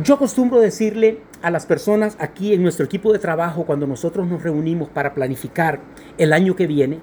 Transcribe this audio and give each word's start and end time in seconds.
Yo 0.00 0.14
acostumbro 0.14 0.58
decirle 0.58 1.20
a 1.42 1.50
las 1.50 1.66
personas 1.66 2.16
aquí 2.18 2.54
en 2.54 2.62
nuestro 2.62 2.86
equipo 2.86 3.12
de 3.12 3.18
trabajo 3.18 3.66
cuando 3.66 3.86
nosotros 3.86 4.26
nos 4.26 4.42
reunimos 4.42 4.88
para 4.88 5.12
planificar 5.12 5.80
el 6.16 6.32
año 6.32 6.56
que 6.56 6.66
viene, 6.66 7.00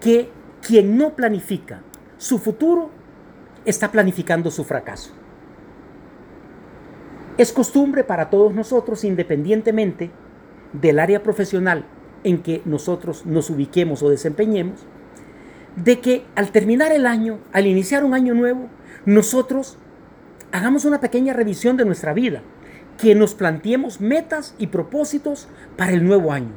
que 0.00 0.30
quien 0.62 0.96
no 0.96 1.16
planifica 1.16 1.82
su 2.16 2.38
futuro 2.38 2.90
está 3.64 3.90
planificando 3.90 4.52
su 4.52 4.62
fracaso. 4.62 5.10
Es 7.38 7.52
costumbre 7.52 8.04
para 8.04 8.30
todos 8.30 8.54
nosotros, 8.54 9.02
independientemente 9.02 10.10
del 10.72 11.00
área 11.00 11.24
profesional 11.24 11.86
en 12.22 12.42
que 12.42 12.62
nosotros 12.64 13.26
nos 13.26 13.50
ubiquemos 13.50 14.02
o 14.04 14.10
desempeñemos, 14.10 14.86
de 15.74 15.98
que 15.98 16.24
al 16.36 16.52
terminar 16.52 16.92
el 16.92 17.04
año, 17.04 17.38
al 17.52 17.66
iniciar 17.66 18.04
un 18.04 18.14
año 18.14 18.34
nuevo, 18.34 18.68
nosotros 19.06 19.76
hagamos 20.52 20.84
una 20.84 21.00
pequeña 21.00 21.32
revisión 21.32 21.76
de 21.76 21.84
nuestra 21.84 22.12
vida, 22.12 22.42
que 22.98 23.14
nos 23.14 23.34
planteemos 23.34 24.00
metas 24.00 24.54
y 24.58 24.68
propósitos 24.68 25.48
para 25.76 25.92
el 25.92 26.04
nuevo 26.04 26.32
año. 26.32 26.52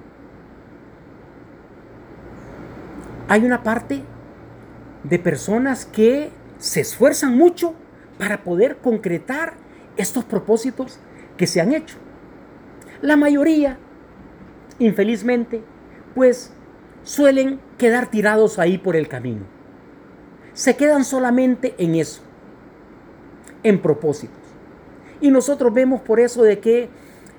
Hay 3.28 3.46
una 3.46 3.64
parte 3.64 4.02
de 5.04 5.20
personas 5.20 5.86
que 5.86 6.32
se 6.58 6.82
esfuerzan 6.82 7.38
mucho 7.38 7.74
para 8.18 8.44
poder 8.44 8.78
concretar 8.78 9.54
estos 9.98 10.26
propósitos 10.26 11.00
que 11.38 11.48
se 11.48 11.62
han 11.62 11.74
hecho. 11.74 11.98
La 13.02 13.16
mayoría, 13.16 13.78
infelizmente, 14.80 15.64
pues 16.14 16.54
suelen 17.04 17.60
quedar 17.78 18.12
tirados 18.12 18.60
ahí 18.60 18.78
por 18.78 18.96
el 18.96 19.08
camino. 19.08 19.46
Se 20.54 20.76
quedan 20.76 21.06
solamente 21.06 21.74
en 21.78 21.96
eso, 21.96 22.22
en 23.64 23.82
propósitos. 23.82 24.38
Y 25.20 25.30
nosotros 25.30 25.74
vemos 25.74 26.02
por 26.02 26.20
eso 26.20 26.44
de 26.44 26.60
que 26.60 26.90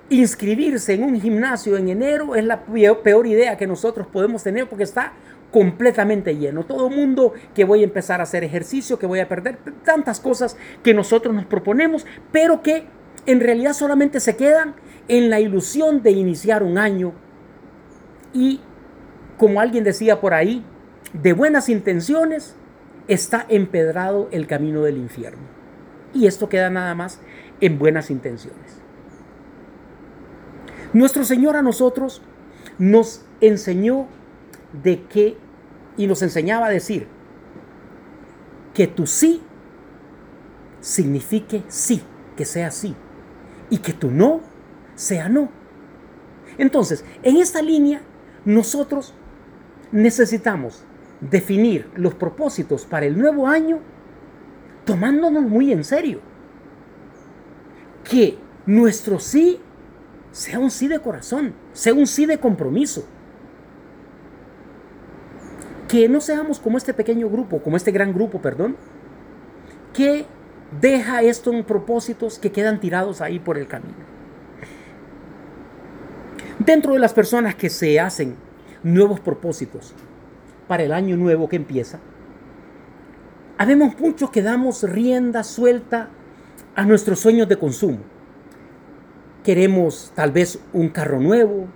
inscribirse 0.08 0.94
en 0.94 1.04
un 1.04 1.20
gimnasio 1.20 1.76
en 1.76 1.88
enero 1.88 2.34
es 2.34 2.44
la 2.44 2.64
peor 2.64 3.26
idea 3.26 3.56
que 3.56 3.66
nosotros 3.66 4.06
podemos 4.06 4.42
tener 4.42 4.68
porque 4.68 4.84
está 4.84 5.14
completamente 5.50 6.36
lleno. 6.36 6.64
Todo 6.64 6.90
mundo 6.90 7.32
que 7.54 7.64
voy 7.64 7.80
a 7.80 7.84
empezar 7.84 8.20
a 8.20 8.24
hacer 8.24 8.44
ejercicio, 8.44 8.98
que 8.98 9.06
voy 9.06 9.20
a 9.20 9.28
perder 9.28 9.58
tantas 9.84 10.20
cosas 10.20 10.56
que 10.82 10.94
nosotros 10.94 11.34
nos 11.34 11.46
proponemos, 11.46 12.06
pero 12.30 12.62
que 12.62 12.84
en 13.26 13.40
realidad 13.40 13.72
solamente 13.72 14.20
se 14.20 14.36
quedan 14.36 14.74
en 15.08 15.30
la 15.30 15.40
ilusión 15.40 16.02
de 16.02 16.12
iniciar 16.12 16.62
un 16.62 16.78
año 16.78 17.12
y 18.32 18.60
como 19.36 19.60
alguien 19.60 19.84
decía 19.84 20.20
por 20.20 20.34
ahí, 20.34 20.64
de 21.12 21.32
buenas 21.32 21.68
intenciones 21.68 22.54
está 23.08 23.44
empedrado 23.48 24.28
el 24.30 24.46
camino 24.46 24.82
del 24.82 24.96
infierno. 24.96 25.61
Y 26.14 26.26
esto 26.26 26.48
queda 26.48 26.70
nada 26.70 26.94
más 26.94 27.20
en 27.60 27.78
buenas 27.78 28.10
intenciones. 28.10 28.82
Nuestro 30.92 31.24
Señor 31.24 31.56
a 31.56 31.62
nosotros 31.62 32.22
nos 32.78 33.24
enseñó 33.40 34.08
de 34.82 35.04
que, 35.04 35.36
y 35.96 36.06
nos 36.06 36.22
enseñaba 36.22 36.66
a 36.66 36.70
decir, 36.70 37.06
que 38.74 38.86
tu 38.86 39.06
sí 39.06 39.42
signifique 40.80 41.62
sí, 41.68 42.02
que 42.36 42.44
sea 42.44 42.70
sí, 42.70 42.94
y 43.70 43.78
que 43.78 43.92
tu 43.92 44.10
no 44.10 44.40
sea 44.94 45.28
no. 45.28 45.48
Entonces, 46.58 47.04
en 47.22 47.36
esta 47.36 47.62
línea, 47.62 48.02
nosotros 48.44 49.14
necesitamos 49.92 50.84
definir 51.20 51.88
los 51.94 52.14
propósitos 52.14 52.84
para 52.84 53.06
el 53.06 53.18
nuevo 53.18 53.46
año 53.46 53.78
tomándonos 54.84 55.42
muy 55.42 55.72
en 55.72 55.84
serio. 55.84 56.20
Que 58.04 58.38
nuestro 58.66 59.18
sí 59.18 59.60
sea 60.32 60.58
un 60.58 60.70
sí 60.70 60.88
de 60.88 60.98
corazón, 61.00 61.54
sea 61.72 61.94
un 61.94 62.06
sí 62.06 62.26
de 62.26 62.38
compromiso, 62.38 63.04
que 65.88 66.08
no 66.08 66.20
seamos 66.20 66.58
como 66.58 66.78
este 66.78 66.94
pequeño 66.94 67.28
grupo, 67.28 67.62
como 67.62 67.76
este 67.76 67.92
gran 67.92 68.14
grupo, 68.14 68.40
perdón, 68.40 68.76
que 69.92 70.24
deja 70.80 71.22
esto 71.22 71.52
en 71.52 71.64
propósitos 71.64 72.38
que 72.38 72.50
quedan 72.50 72.80
tirados 72.80 73.20
ahí 73.20 73.38
por 73.38 73.58
el 73.58 73.66
camino. 73.66 74.12
Dentro 76.58 76.94
de 76.94 76.98
las 76.98 77.12
personas 77.12 77.54
que 77.54 77.68
se 77.68 78.00
hacen 78.00 78.36
nuevos 78.82 79.20
propósitos 79.20 79.94
para 80.66 80.82
el 80.82 80.92
año 80.92 81.16
nuevo 81.16 81.48
que 81.48 81.56
empieza, 81.56 81.98
habemos 83.62 83.96
muchos 84.00 84.30
que 84.30 84.42
damos 84.42 84.82
rienda 84.82 85.44
suelta 85.44 86.08
a 86.74 86.84
nuestros 86.84 87.20
sueños 87.20 87.48
de 87.48 87.56
consumo. 87.56 87.98
Queremos 89.44 90.10
tal 90.16 90.32
vez 90.32 90.58
un 90.72 90.88
carro 90.88 91.20
nuevo, 91.20 91.68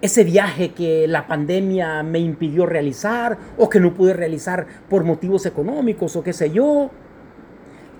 ese 0.00 0.24
viaje 0.24 0.74
que 0.74 1.06
la 1.06 1.28
pandemia 1.28 2.02
me 2.02 2.18
impidió 2.18 2.66
realizar 2.66 3.38
o 3.56 3.68
que 3.68 3.78
no 3.78 3.94
pude 3.94 4.12
realizar 4.12 4.66
por 4.90 5.04
motivos 5.04 5.46
económicos 5.46 6.16
o 6.16 6.24
qué 6.24 6.32
sé 6.32 6.50
yo. 6.50 6.90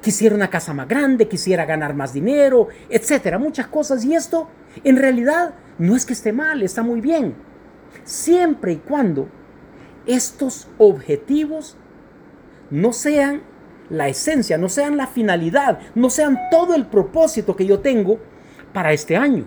Quisiera 0.02 0.34
una 0.34 0.50
casa 0.50 0.74
más 0.74 0.88
grande, 0.88 1.28
quisiera 1.28 1.66
ganar 1.66 1.94
más 1.94 2.12
dinero, 2.14 2.66
etcétera, 2.90 3.38
muchas 3.38 3.68
cosas. 3.68 4.04
Y 4.04 4.16
esto 4.16 4.48
en 4.82 4.96
realidad 4.96 5.54
no 5.78 5.94
es 5.94 6.04
que 6.04 6.14
esté 6.14 6.32
mal, 6.32 6.64
está 6.64 6.82
muy 6.82 7.00
bien. 7.00 7.32
Siempre 8.02 8.72
y 8.72 8.76
cuando 8.78 9.28
estos 10.04 10.66
objetivos 10.78 11.76
no 12.70 12.92
sean 12.92 13.42
la 13.88 14.08
esencia, 14.08 14.58
no 14.58 14.68
sean 14.68 14.96
la 14.96 15.06
finalidad, 15.06 15.78
no 15.94 16.10
sean 16.10 16.38
todo 16.50 16.74
el 16.74 16.86
propósito 16.86 17.54
que 17.56 17.66
yo 17.66 17.80
tengo 17.80 18.18
para 18.72 18.92
este 18.92 19.16
año 19.16 19.46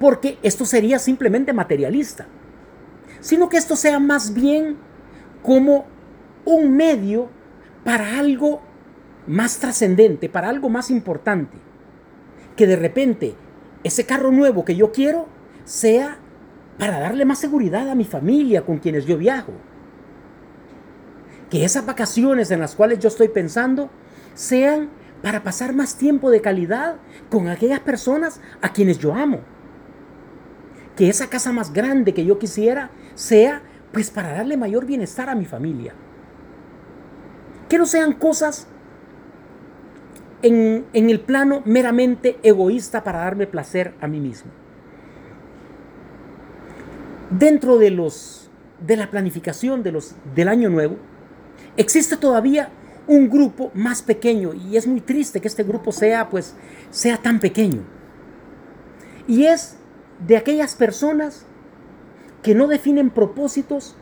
porque 0.00 0.38
esto 0.42 0.64
sería 0.64 0.98
simplemente 0.98 1.52
materialista, 1.52 2.26
sino 3.20 3.50
que 3.50 3.58
esto 3.58 3.76
sea 3.76 4.00
más 4.00 4.32
bien 4.32 4.78
como 5.42 5.84
un 6.46 6.74
medio 6.74 7.28
para 7.84 8.18
algo 8.18 8.62
más 9.26 9.58
trascendente, 9.58 10.30
para 10.30 10.48
algo 10.48 10.70
más 10.70 10.90
importante. 10.90 11.58
Que 12.56 12.66
de 12.66 12.76
repente 12.76 13.34
ese 13.84 14.06
carro 14.06 14.30
nuevo 14.30 14.64
que 14.64 14.74
yo 14.74 14.90
quiero 14.90 15.26
sea 15.64 16.16
para 16.78 16.98
darle 16.98 17.26
más 17.26 17.38
seguridad 17.38 17.90
a 17.90 17.94
mi 17.94 18.04
familia 18.04 18.64
con 18.64 18.78
quienes 18.78 19.04
yo 19.04 19.18
viajo. 19.18 19.52
Que 21.50 21.64
esas 21.64 21.84
vacaciones 21.84 22.50
en 22.50 22.60
las 22.60 22.74
cuales 22.74 23.00
yo 23.00 23.08
estoy 23.08 23.28
pensando 23.28 23.90
sean 24.34 24.88
para 25.22 25.42
pasar 25.42 25.74
más 25.74 25.96
tiempo 25.96 26.30
de 26.30 26.40
calidad 26.40 26.96
con 27.28 27.48
aquellas 27.48 27.80
personas 27.80 28.40
a 28.62 28.72
quienes 28.72 28.98
yo 28.98 29.14
amo 29.14 29.40
que 31.00 31.08
esa 31.08 31.30
casa 31.30 31.50
más 31.50 31.72
grande 31.72 32.12
que 32.12 32.26
yo 32.26 32.38
quisiera 32.38 32.90
sea 33.14 33.62
pues 33.90 34.10
para 34.10 34.32
darle 34.32 34.58
mayor 34.58 34.84
bienestar 34.84 35.30
a 35.30 35.34
mi 35.34 35.46
familia. 35.46 35.94
Que 37.70 37.78
no 37.78 37.86
sean 37.86 38.12
cosas 38.12 38.66
en, 40.42 40.84
el 40.92 41.20
plano 41.20 41.62
meramente 41.64 42.38
egoísta 42.42 43.02
para 43.02 43.20
darme 43.20 43.46
placer 43.46 43.94
a 44.02 44.06
mí 44.08 44.20
mismo. 44.20 44.50
Dentro 47.30 47.78
de 47.78 47.90
los 47.90 48.50
de 48.86 48.96
la 48.96 49.10
planificación 49.10 49.82
de 49.82 49.92
los, 49.92 50.14
del 50.34 50.48
año 50.48 50.68
nuevo, 50.68 50.96
existe 51.76 52.16
todavía 52.16 52.70
un 53.06 53.28
grupo 53.28 53.70
más 53.74 54.02
pequeño 54.02 54.52
y 54.54 54.76
es 54.76 54.86
muy 54.86 55.00
triste 55.00 55.40
que 55.40 55.48
este 55.48 55.64
grupo 55.64 55.92
sea 55.92 56.28
pues 56.28 56.54
sea 56.90 57.16
tan 57.16 57.40
pequeño. 57.40 57.82
Y 59.26 59.44
es 59.44 59.76
de 60.26 60.36
aquellas 60.36 60.74
personas 60.74 61.46
que 62.42 62.54
no 62.54 62.68
definen 62.68 63.10
propósitos 63.10 63.96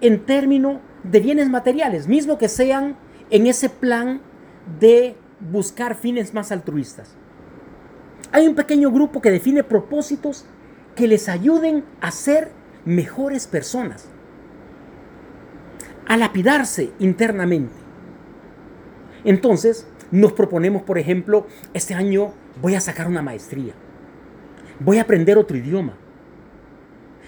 en 0.00 0.24
términos 0.24 0.78
de 1.02 1.20
bienes 1.20 1.48
materiales, 1.48 2.08
mismo 2.08 2.38
que 2.38 2.48
sean 2.48 2.96
en 3.30 3.46
ese 3.46 3.68
plan 3.68 4.20
de 4.80 5.16
buscar 5.40 5.94
fines 5.94 6.34
más 6.34 6.52
altruistas. 6.52 7.14
Hay 8.32 8.46
un 8.46 8.54
pequeño 8.54 8.90
grupo 8.90 9.20
que 9.20 9.30
define 9.30 9.64
propósitos 9.64 10.44
que 10.94 11.06
les 11.06 11.28
ayuden 11.28 11.84
a 12.00 12.10
ser 12.10 12.50
mejores 12.84 13.46
personas, 13.46 14.08
a 16.08 16.16
lapidarse 16.16 16.90
internamente. 16.98 17.74
Entonces, 19.24 19.86
nos 20.10 20.32
proponemos, 20.32 20.82
por 20.82 20.98
ejemplo, 20.98 21.46
este 21.74 21.94
año 21.94 22.32
voy 22.60 22.74
a 22.74 22.80
sacar 22.80 23.06
una 23.06 23.22
maestría 23.22 23.74
voy 24.80 24.98
a 24.98 25.02
aprender 25.02 25.38
otro 25.38 25.56
idioma. 25.56 25.94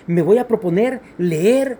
Me 0.06 0.22
voy 0.22 0.38
a 0.38 0.48
proponer 0.48 1.00
leer 1.18 1.78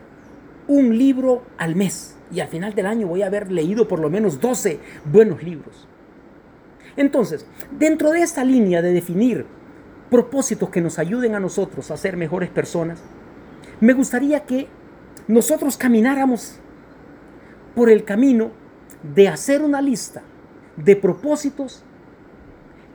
un 0.69 0.97
libro 0.97 1.43
al 1.59 1.75
mes 1.75 2.17
y 2.33 2.41
al 2.41 2.49
final 2.49 2.75
del 2.75 2.87
año 2.87 3.07
voy 3.07 3.23
a 3.23 3.27
haber 3.27 3.51
leído 3.51 3.89
por 3.89 3.99
lo 3.99 4.11
menos 4.11 4.41
12 4.41 4.79
buenos 5.05 5.43
libros. 5.43 5.89
Entonces, 6.97 7.47
dentro 7.79 8.11
de 8.11 8.23
esta 8.23 8.45
línea 8.45 8.83
de 8.83 8.93
definir 8.93 9.47
propósitos 10.11 10.71
que 10.71 10.81
nos 10.81 10.99
ayuden 10.99 11.35
a 11.35 11.41
nosotros 11.41 11.91
a 11.91 11.97
ser 11.97 12.17
mejores 12.17 12.51
personas, 12.51 13.01
me 13.81 13.95
gustaría 13.95 14.41
que 14.41 14.69
nosotros 15.27 15.77
camináramos 15.77 16.60
por 17.75 17.91
el 17.91 18.05
camino 18.05 18.51
de 19.15 19.29
hacer 19.29 19.63
una 19.63 19.81
lista 19.81 20.23
de 20.77 20.97
propósitos 20.97 21.83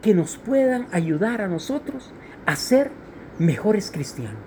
que 0.01 0.13
nos 0.13 0.37
puedan 0.37 0.87
ayudar 0.91 1.41
a 1.41 1.47
nosotros 1.47 2.11
a 2.45 2.55
ser 2.55 2.91
mejores 3.39 3.91
cristianos. 3.91 4.43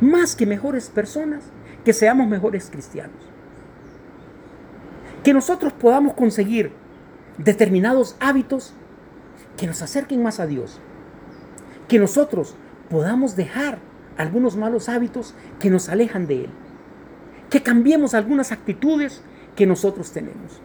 Más 0.00 0.36
que 0.36 0.46
mejores 0.46 0.90
personas, 0.90 1.44
que 1.84 1.92
seamos 1.92 2.28
mejores 2.28 2.68
cristianos. 2.70 3.16
Que 5.24 5.32
nosotros 5.32 5.72
podamos 5.72 6.14
conseguir 6.14 6.72
determinados 7.38 8.16
hábitos 8.20 8.74
que 9.56 9.66
nos 9.66 9.82
acerquen 9.82 10.22
más 10.22 10.38
a 10.38 10.46
Dios. 10.46 10.80
Que 11.88 11.98
nosotros 11.98 12.54
podamos 12.90 13.36
dejar 13.36 13.78
algunos 14.16 14.56
malos 14.56 14.88
hábitos 14.88 15.34
que 15.58 15.70
nos 15.70 15.88
alejan 15.88 16.26
de 16.26 16.44
Él. 16.44 16.50
Que 17.50 17.62
cambiemos 17.62 18.14
algunas 18.14 18.52
actitudes 18.52 19.22
que 19.56 19.66
nosotros 19.66 20.12
tenemos. 20.12 20.60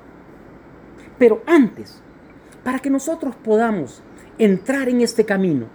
Pero 1.18 1.42
antes, 1.46 2.02
para 2.64 2.80
que 2.80 2.90
nosotros 2.90 3.36
podamos 3.36 4.02
entrar 4.38 4.90
en 4.90 5.02
este 5.02 5.26
camino 5.26 5.68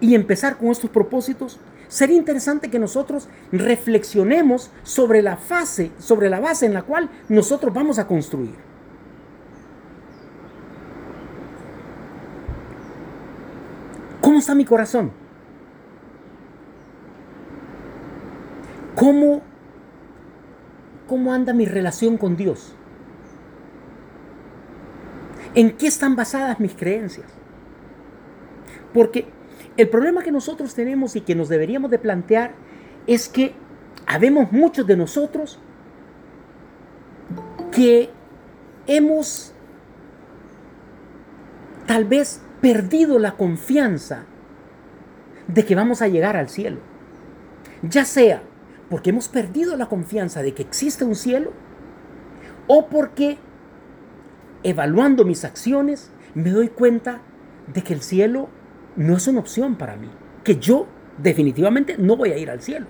y 0.00 0.14
empezar 0.14 0.56
con 0.56 0.68
estos 0.68 0.90
propósitos, 0.90 1.58
sería 1.88 2.16
interesante 2.16 2.70
que 2.70 2.78
nosotros 2.78 3.28
reflexionemos 3.52 4.70
sobre 4.82 5.22
la 5.22 5.36
fase, 5.36 5.90
sobre 5.98 6.30
la 6.30 6.40
base 6.40 6.66
en 6.66 6.74
la 6.74 6.82
cual 6.82 7.10
nosotros 7.28 7.74
vamos 7.74 7.98
a 7.98 8.06
construir. 8.06 8.54
¿Cómo 14.20 14.38
está 14.38 14.54
mi 14.54 14.64
corazón? 14.64 15.10
¿Cómo, 18.94 19.42
cómo 21.10 21.32
anda 21.32 21.52
mi 21.52 21.66
relación 21.66 22.16
con 22.16 22.36
Dios? 22.36 22.72
¿En 25.56 25.76
qué 25.76 25.88
están 25.88 26.14
basadas 26.14 26.60
mis 26.60 26.72
creencias? 26.76 27.26
Porque 28.94 29.26
el 29.76 29.88
problema 29.88 30.22
que 30.22 30.30
nosotros 30.30 30.72
tenemos 30.72 31.16
y 31.16 31.22
que 31.22 31.34
nos 31.34 31.48
deberíamos 31.48 31.90
de 31.90 31.98
plantear 31.98 32.52
es 33.08 33.28
que 33.28 33.54
habemos 34.06 34.52
muchos 34.52 34.86
de 34.86 34.96
nosotros 34.96 35.58
que 37.72 38.10
hemos 38.86 39.52
tal 41.88 42.04
vez 42.04 42.40
perdido 42.60 43.18
la 43.18 43.32
confianza 43.32 44.26
de 45.48 45.64
que 45.64 45.74
vamos 45.74 46.02
a 46.02 46.06
llegar 46.06 46.36
al 46.36 46.48
cielo. 46.48 46.78
Ya 47.82 48.04
sea 48.04 48.44
porque 48.90 49.10
hemos 49.10 49.28
perdido 49.28 49.76
la 49.76 49.86
confianza 49.86 50.42
de 50.42 50.52
que 50.52 50.62
existe 50.62 51.04
un 51.04 51.14
cielo 51.14 51.52
o 52.66 52.88
porque 52.88 53.38
evaluando 54.62 55.24
mis 55.24 55.44
acciones, 55.44 56.10
me 56.34 56.50
doy 56.50 56.68
cuenta 56.68 57.22
de 57.72 57.82
que 57.82 57.94
el 57.94 58.02
cielo 58.02 58.48
no 58.96 59.16
es 59.16 59.26
una 59.28 59.40
opción 59.40 59.76
para 59.76 59.96
mí, 59.96 60.10
que 60.44 60.56
yo 60.56 60.86
definitivamente 61.18 61.96
no 61.98 62.16
voy 62.16 62.32
a 62.32 62.36
ir 62.36 62.50
al 62.50 62.60
cielo. 62.60 62.86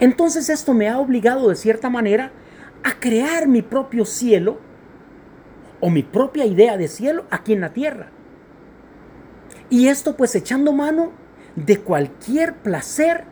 Entonces 0.00 0.48
esto 0.48 0.74
me 0.74 0.88
ha 0.88 0.98
obligado 0.98 1.48
de 1.48 1.54
cierta 1.54 1.90
manera 1.90 2.32
a 2.82 2.98
crear 2.98 3.46
mi 3.46 3.62
propio 3.62 4.04
cielo 4.04 4.58
o 5.80 5.90
mi 5.90 6.02
propia 6.02 6.46
idea 6.46 6.76
de 6.76 6.88
cielo 6.88 7.26
aquí 7.30 7.52
en 7.52 7.60
la 7.60 7.72
tierra. 7.72 8.08
Y 9.68 9.88
esto 9.88 10.16
pues 10.16 10.34
echando 10.34 10.72
mano 10.72 11.12
de 11.56 11.80
cualquier 11.80 12.54
placer 12.56 13.24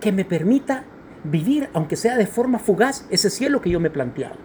que 0.00 0.12
me 0.12 0.24
permita 0.24 0.84
vivir, 1.24 1.68
aunque 1.72 1.96
sea 1.96 2.16
de 2.16 2.26
forma 2.26 2.58
fugaz, 2.58 3.06
ese 3.10 3.30
cielo 3.30 3.60
que 3.60 3.70
yo 3.70 3.80
me 3.80 3.88
he 3.88 3.92
planteado. 3.92 4.36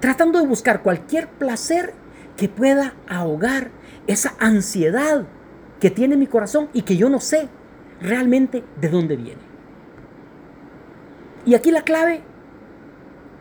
Tratando 0.00 0.38
de 0.38 0.46
buscar 0.46 0.82
cualquier 0.82 1.28
placer 1.28 1.94
que 2.36 2.48
pueda 2.48 2.94
ahogar 3.08 3.70
esa 4.06 4.34
ansiedad 4.38 5.26
que 5.80 5.90
tiene 5.90 6.16
mi 6.16 6.26
corazón 6.26 6.68
y 6.72 6.82
que 6.82 6.96
yo 6.96 7.10
no 7.10 7.20
sé 7.20 7.48
realmente 8.00 8.64
de 8.80 8.88
dónde 8.88 9.16
viene. 9.16 9.42
Y 11.44 11.54
aquí 11.54 11.70
la 11.70 11.82
clave 11.82 12.22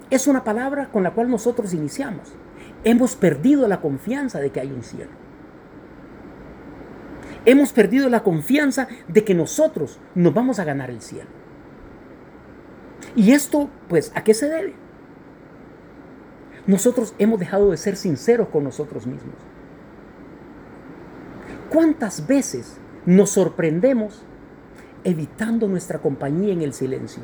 es 0.10 0.28
una 0.28 0.44
palabra 0.44 0.90
con 0.90 1.04
la 1.04 1.12
cual 1.12 1.30
nosotros 1.30 1.74
iniciamos. 1.74 2.34
Hemos 2.84 3.16
perdido 3.16 3.68
la 3.68 3.82
confianza 3.82 4.40
de 4.40 4.50
que 4.50 4.62
hay 4.62 4.72
un 4.72 4.84
cielo. 4.84 5.12
Hemos 7.48 7.72
perdido 7.72 8.10
la 8.10 8.24
confianza 8.24 8.90
de 9.08 9.24
que 9.24 9.34
nosotros 9.34 10.02
nos 10.16 10.34
vamos 10.34 10.60
a 10.60 10.66
ganar 10.66 10.90
el 10.92 11.02
cielo. 11.02 11.30
¿Y 13.16 13.32
esto, 13.32 13.70
pues, 13.88 14.12
a 14.16 14.24
qué 14.26 14.34
se 14.34 14.50
debe? 14.50 14.74
Nosotros 16.66 17.16
hemos 17.20 17.40
dejado 17.40 17.72
de 17.72 17.78
ser 17.78 17.96
sinceros 17.96 18.50
con 18.50 18.66
nosotros 18.66 19.08
mismos. 19.08 19.36
¿Cuántas 21.70 22.28
veces 22.28 22.80
nos 23.06 23.30
sorprendemos 23.30 24.26
evitando 25.06 25.70
nuestra 25.70 26.00
compañía 26.00 26.52
en 26.52 26.62
el 26.62 26.74
silencio? 26.74 27.24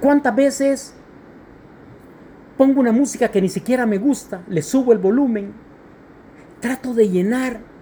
¿Cuántas 0.00 0.34
veces 0.34 0.94
pongo 2.56 2.80
una 2.80 2.90
música 2.90 3.28
que 3.28 3.40
ni 3.40 3.48
siquiera 3.48 3.86
me 3.86 3.98
gusta, 3.98 4.42
le 4.48 4.62
subo 4.62 4.92
el 4.92 4.98
volumen, 4.98 5.52
trato 6.58 6.94
de 6.94 7.08
llenar 7.08 7.77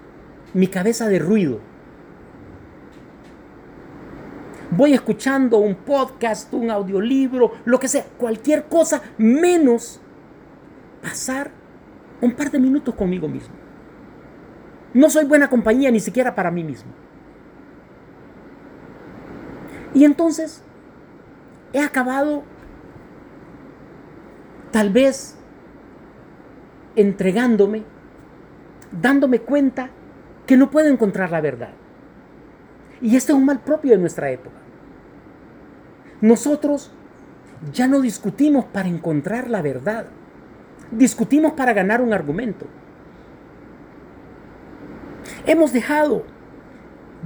mi 0.54 0.69
cabeza 0.69 1.08
de 1.08 1.19
ruido? 1.19 1.60
voy 4.70 4.93
escuchando 4.93 5.58
un 5.58 5.75
podcast, 5.75 6.52
un 6.52 6.70
audiolibro, 6.70 7.52
lo 7.64 7.78
que 7.78 7.88
sea, 7.88 8.04
cualquier 8.19 8.64
cosa, 8.64 9.02
menos 9.19 10.00
pasar 11.02 11.50
un 12.20 12.32
par 12.32 12.50
de 12.50 12.58
minutos 12.58 12.94
conmigo 12.94 13.28
mismo. 13.28 13.54
No 14.94 15.10
soy 15.10 15.25
buena 15.25 15.48
compañía 15.48 15.90
ni 15.90 16.00
siquiera 16.00 16.34
para 16.34 16.50
mí 16.50 16.64
mismo. 16.64 16.90
Y 19.94 20.04
entonces 20.04 20.62
he 21.72 21.81
acabado 21.81 22.43
tal 24.70 24.90
vez 24.90 25.37
entregándome, 26.96 27.82
dándome 28.90 29.40
cuenta 29.40 29.90
que 30.46 30.56
no 30.56 30.70
puedo 30.70 30.88
encontrar 30.88 31.31
la 31.31 31.40
verdad. 31.40 31.72
Y 33.00 33.16
este 33.16 33.32
es 33.32 33.38
un 33.38 33.44
mal 33.44 33.60
propio 33.60 33.93
de 33.93 33.98
nuestra 33.98 34.31
época. 34.31 34.56
Nosotros 36.20 36.93
ya 37.72 37.86
no 37.86 38.00
discutimos 38.00 38.65
para 38.65 38.88
encontrar 38.88 39.50
la 39.50 39.60
verdad. 39.60 40.06
Discutimos 40.91 41.53
para 41.53 41.72
ganar 41.72 42.00
un 42.00 42.12
argumento. 42.12 42.67
Hemos 45.44 45.72
dejado 45.72 46.24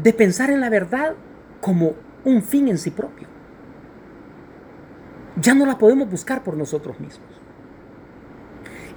de 0.03 0.13
pensar 0.13 0.51
en 0.51 0.61
la 0.61 0.71
verdad 0.71 1.15
como 1.61 1.95
un 2.25 2.43
fin 2.43 2.69
en 2.69 2.79
sí 2.79 2.91
propio. 2.91 3.29
Ya 5.41 5.55
no 5.55 5.67
la 5.67 5.79
podemos 5.79 6.11
buscar 6.11 6.43
por 6.43 6.57
nosotros 6.57 6.99
mismos. 7.01 7.29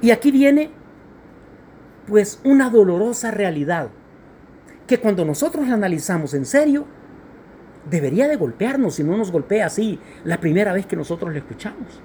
Y 0.02 0.12
aquí 0.12 0.32
viene 0.32 0.72
pues 2.08 2.42
una 2.44 2.70
dolorosa 2.70 3.32
realidad 3.32 3.90
que 4.88 5.00
cuando 5.00 5.26
nosotros 5.26 5.68
la 5.68 5.76
analizamos 5.76 6.34
en 6.34 6.46
serio, 6.46 6.86
debería 7.90 8.28
de 8.28 8.36
golpearnos 8.36 8.96
si 8.96 9.04
no 9.04 9.18
nos 9.18 9.32
golpea 9.32 9.68
así 9.68 10.00
la 10.24 10.40
primera 10.40 10.74
vez 10.74 10.86
que 10.86 10.96
nosotros 10.96 11.32
la 11.32 11.40
escuchamos. 11.40 12.02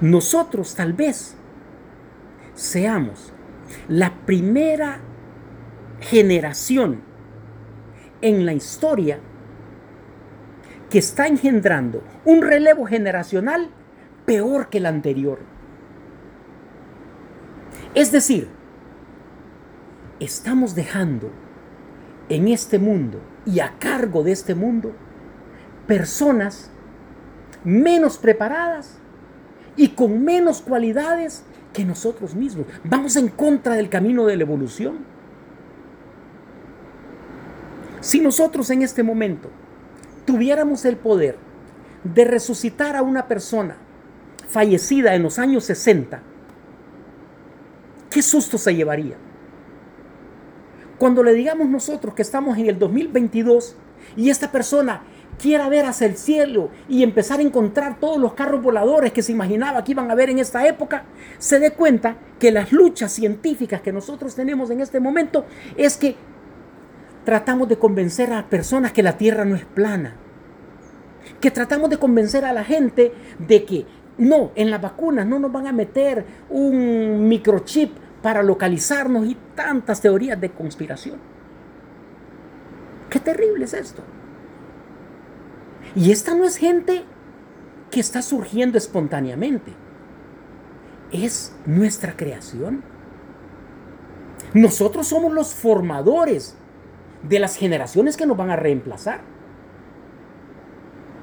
Nosotros 0.00 0.74
tal 0.74 0.92
vez 0.92 1.36
seamos 2.54 3.32
la 3.88 4.12
primera 4.26 5.00
generación 6.00 7.00
en 8.20 8.46
la 8.46 8.52
historia 8.52 9.18
que 10.90 10.98
está 10.98 11.26
engendrando 11.26 12.02
un 12.24 12.42
relevo 12.42 12.86
generacional 12.86 13.70
peor 14.24 14.68
que 14.68 14.78
el 14.78 14.86
anterior. 14.86 15.40
Es 17.94 18.12
decir, 18.12 18.48
estamos 20.20 20.74
dejando 20.74 21.30
en 22.28 22.48
este 22.48 22.78
mundo 22.78 23.20
y 23.44 23.60
a 23.60 23.74
cargo 23.78 24.22
de 24.22 24.32
este 24.32 24.54
mundo 24.54 24.92
personas 25.86 26.70
menos 27.64 28.18
preparadas 28.18 28.98
y 29.76 29.88
con 29.88 30.24
menos 30.24 30.60
cualidades 30.60 31.44
que 31.72 31.84
nosotros 31.84 32.34
mismos. 32.34 32.66
Vamos 32.84 33.16
en 33.16 33.28
contra 33.28 33.74
del 33.74 33.88
camino 33.88 34.24
de 34.26 34.36
la 34.36 34.42
evolución. 34.42 34.98
Si 38.00 38.20
nosotros 38.20 38.70
en 38.70 38.82
este 38.82 39.02
momento 39.02 39.50
tuviéramos 40.24 40.84
el 40.84 40.96
poder 40.96 41.36
de 42.04 42.24
resucitar 42.24 42.96
a 42.96 43.02
una 43.02 43.26
persona 43.26 43.76
fallecida 44.48 45.14
en 45.14 45.22
los 45.22 45.38
años 45.38 45.64
60, 45.64 46.22
¿qué 48.10 48.22
susto 48.22 48.58
se 48.58 48.74
llevaría? 48.74 49.16
Cuando 50.98 51.22
le 51.22 51.34
digamos 51.34 51.68
nosotros 51.68 52.14
que 52.14 52.22
estamos 52.22 52.56
en 52.58 52.66
el 52.66 52.78
2022 52.78 53.76
y 54.16 54.30
esta 54.30 54.50
persona 54.50 55.02
quiera 55.38 55.68
ver 55.68 55.84
hacia 55.84 56.06
el 56.06 56.16
cielo 56.16 56.70
y 56.88 57.02
empezar 57.02 57.40
a 57.40 57.42
encontrar 57.42 58.00
todos 58.00 58.18
los 58.18 58.32
carros 58.34 58.62
voladores 58.62 59.12
que 59.12 59.22
se 59.22 59.32
imaginaba 59.32 59.84
que 59.84 59.92
iban 59.92 60.10
a 60.10 60.14
ver 60.14 60.30
en 60.30 60.38
esta 60.38 60.66
época, 60.66 61.04
se 61.38 61.58
dé 61.58 61.72
cuenta 61.72 62.16
que 62.38 62.50
las 62.50 62.72
luchas 62.72 63.12
científicas 63.12 63.82
que 63.82 63.92
nosotros 63.92 64.34
tenemos 64.34 64.70
en 64.70 64.80
este 64.80 65.00
momento 65.00 65.44
es 65.76 65.96
que 65.96 66.16
tratamos 67.24 67.68
de 67.68 67.78
convencer 67.78 68.32
a 68.32 68.48
personas 68.48 68.92
que 68.92 69.02
la 69.02 69.18
Tierra 69.18 69.44
no 69.44 69.56
es 69.56 69.64
plana, 69.64 70.14
que 71.40 71.50
tratamos 71.50 71.90
de 71.90 71.98
convencer 71.98 72.44
a 72.44 72.52
la 72.52 72.64
gente 72.64 73.12
de 73.38 73.64
que 73.64 73.86
no, 74.18 74.52
en 74.54 74.70
las 74.70 74.80
vacunas 74.80 75.26
no 75.26 75.38
nos 75.38 75.52
van 75.52 75.66
a 75.66 75.72
meter 75.72 76.24
un 76.48 77.28
microchip 77.28 78.05
para 78.26 78.42
localizarnos 78.42 79.24
y 79.24 79.36
tantas 79.54 80.00
teorías 80.00 80.40
de 80.40 80.50
conspiración. 80.50 81.20
Qué 83.08 83.20
terrible 83.20 83.66
es 83.66 83.72
esto. 83.72 84.02
Y 85.94 86.10
esta 86.10 86.34
no 86.34 86.44
es 86.44 86.56
gente 86.56 87.04
que 87.88 88.00
está 88.00 88.22
surgiendo 88.22 88.78
espontáneamente. 88.78 89.72
Es 91.12 91.54
nuestra 91.66 92.16
creación. 92.16 92.82
Nosotros 94.54 95.06
somos 95.06 95.32
los 95.32 95.54
formadores 95.54 96.56
de 97.22 97.38
las 97.38 97.54
generaciones 97.54 98.16
que 98.16 98.26
nos 98.26 98.36
van 98.36 98.50
a 98.50 98.56
reemplazar. 98.56 99.20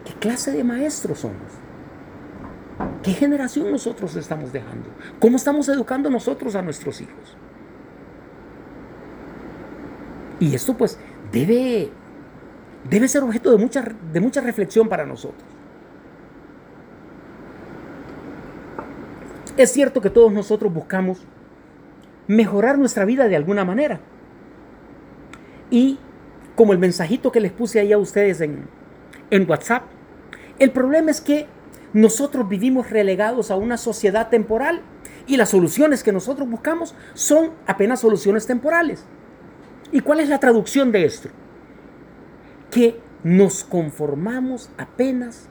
¿Qué 0.06 0.14
clase 0.14 0.52
de 0.52 0.64
maestros 0.64 1.20
somos? 1.20 1.63
¿Qué 3.04 3.12
generación 3.12 3.72
nosotros 3.72 4.16
estamos 4.16 4.54
dejando? 4.54 4.90
¿Cómo 5.20 5.36
estamos 5.36 5.68
educando 5.70 6.10
nosotros 6.10 6.56
a 6.56 6.62
nuestros 6.62 7.02
hijos? 7.02 7.38
Y 10.40 10.56
esto 10.56 10.76
pues 10.76 10.98
debe, 11.32 11.90
debe 12.90 13.08
ser 13.08 13.24
objeto 13.24 13.52
de 13.52 13.58
mucha, 13.58 13.82
de 13.82 14.42
reflexión 14.42 14.88
para 14.88 15.06
nosotros. 15.06 15.44
Es 19.56 19.72
cierto 19.72 20.02
que 20.02 20.10
todos 20.10 20.32
nosotros 20.32 20.74
buscamos 20.74 21.20
mejorar 22.28 22.78
nuestra 22.78 23.06
vida 23.06 23.28
de 23.28 23.36
alguna 23.36 23.66
manera. 23.66 24.00
Y 25.70 26.00
como 26.56 26.74
el 26.74 26.80
mensajito 26.80 27.32
que 27.32 27.40
les 27.40 27.52
puse 27.52 27.80
ahí 27.80 27.92
a 27.92 27.98
ustedes 27.98 28.42
en, 28.42 28.66
en 29.30 29.50
WhatsApp, 29.50 29.84
el 30.60 30.72
problema 30.72 31.12
es 31.12 31.22
que 31.22 31.48
nosotros 31.94 32.50
vivimos 32.50 32.90
relegados 32.90 33.52
a 33.52 33.56
una 33.56 33.78
sociedad 33.78 34.30
temporal 34.30 34.82
y 35.28 35.38
las 35.38 35.50
soluciones 35.50 36.04
que 36.04 36.12
nosotros 36.12 36.50
buscamos 36.50 36.96
son 37.14 37.52
apenas 37.68 38.02
soluciones 38.02 38.48
temporales. 38.48 39.06
¿Y 39.92 40.00
cuál 40.02 40.20
es 40.20 40.30
la 40.30 40.40
traducción 40.40 40.92
de 40.92 41.06
esto? 41.06 41.30
Que 42.72 43.00
nos 43.24 43.64
conformamos 43.64 44.72
apenas 44.78 45.48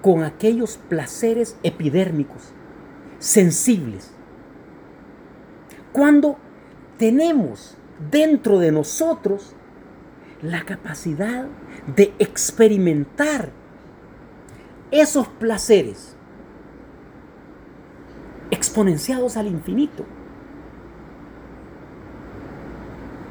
con 0.00 0.22
aquellos 0.22 0.78
placeres 0.88 1.56
epidérmicos, 1.62 2.52
sensibles. 3.18 4.12
Cuando 5.92 6.38
tenemos 6.98 7.76
dentro 8.10 8.58
de 8.58 8.70
nosotros 8.70 9.54
la 10.40 10.64
capacidad 10.64 11.46
de 11.96 12.12
experimentar 12.18 13.50
esos 15.00 15.26
placeres 15.26 16.14
exponenciados 18.50 19.36
al 19.36 19.48
infinito 19.48 20.04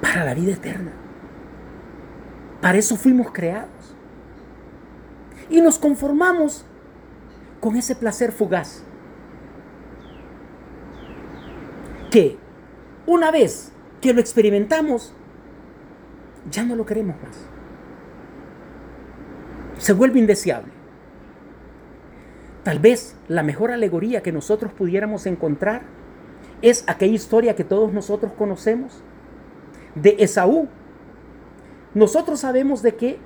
para 0.02 0.26
la 0.26 0.34
vida 0.34 0.52
eterna. 0.52 0.92
Para 2.62 2.78
eso 2.78 2.98
fuimos 2.98 3.32
creados. 3.32 3.96
Y 5.50 5.62
nos 5.62 5.80
conformamos 5.80 6.66
con 7.62 7.78
ese 7.78 7.96
placer 7.96 8.34
fugaz. 8.34 8.84
Que 12.12 12.38
una 13.06 13.32
vez 13.32 13.72
que 14.02 14.14
lo 14.14 14.20
experimentamos, 14.20 15.14
ya 16.52 16.64
no 16.64 16.76
lo 16.76 16.86
queremos 16.86 17.16
más. 17.24 17.38
Se 19.78 19.94
vuelve 19.94 20.20
indeseable. 20.20 20.73
Tal 22.64 22.80
vez 22.80 23.16
la 23.28 23.44
mejor 23.44 23.72
alegoría 23.72 24.24
que 24.24 24.32
nosotros 24.32 24.72
pudiéramos 24.72 25.26
encontrar 25.26 25.82
es 26.62 26.86
aquella 26.88 27.14
historia 27.14 27.56
que 27.56 27.66
todos 27.66 27.92
nosotros 27.92 28.32
conocemos 28.38 29.04
de 29.96 30.16
Esaú. 30.20 30.70
Nosotros 31.94 32.40
sabemos 32.40 32.82
de 32.82 32.96
que 32.96 33.20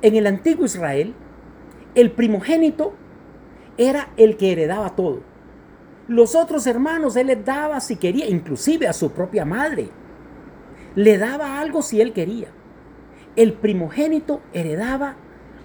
en 0.00 0.16
el 0.16 0.26
antiguo 0.26 0.64
Israel 0.64 1.14
el 1.94 2.10
primogénito 2.10 2.94
era 3.76 4.08
el 4.16 4.38
que 4.38 4.52
heredaba 4.52 4.96
todo. 4.96 5.20
Los 6.08 6.34
otros 6.34 6.66
hermanos 6.66 7.14
él 7.16 7.26
les 7.26 7.44
daba 7.44 7.78
si 7.80 7.96
quería, 7.96 8.26
inclusive 8.26 8.88
a 8.88 8.94
su 8.94 9.12
propia 9.12 9.44
madre. 9.44 9.90
Le 10.94 11.18
daba 11.18 11.60
algo 11.60 11.82
si 11.82 12.00
él 12.00 12.14
quería. 12.14 12.48
El 13.36 13.52
primogénito 13.52 14.40
heredaba 14.52 15.16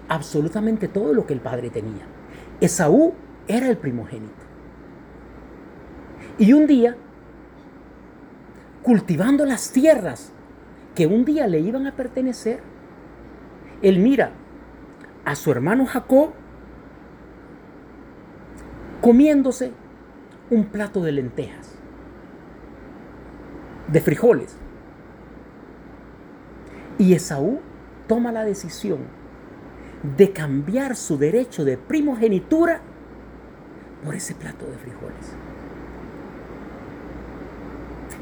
absolutamente 0.08 0.88
todo 0.88 1.12
lo 1.12 1.26
que 1.26 1.34
el 1.34 1.40
padre 1.40 1.70
tenía. 1.70 2.17
Esaú 2.60 3.14
era 3.46 3.68
el 3.68 3.76
primogénito. 3.76 4.34
Y 6.38 6.52
un 6.52 6.66
día, 6.66 6.96
cultivando 8.82 9.44
las 9.44 9.72
tierras 9.72 10.32
que 10.94 11.06
un 11.06 11.24
día 11.24 11.46
le 11.46 11.60
iban 11.60 11.86
a 11.86 11.92
pertenecer, 11.92 12.60
él 13.82 13.98
mira 13.98 14.32
a 15.24 15.34
su 15.34 15.50
hermano 15.50 15.86
Jacob 15.86 16.30
comiéndose 19.00 19.72
un 20.50 20.64
plato 20.66 21.02
de 21.02 21.12
lentejas, 21.12 21.76
de 23.86 24.00
frijoles. 24.00 24.56
Y 26.98 27.14
Esaú 27.14 27.60
toma 28.08 28.32
la 28.32 28.44
decisión 28.44 29.17
de 30.02 30.32
cambiar 30.32 30.96
su 30.96 31.18
derecho 31.18 31.64
de 31.64 31.76
primogenitura 31.76 32.80
por 34.04 34.14
ese 34.14 34.34
plato 34.34 34.66
de 34.66 34.78
frijoles. 34.78 35.32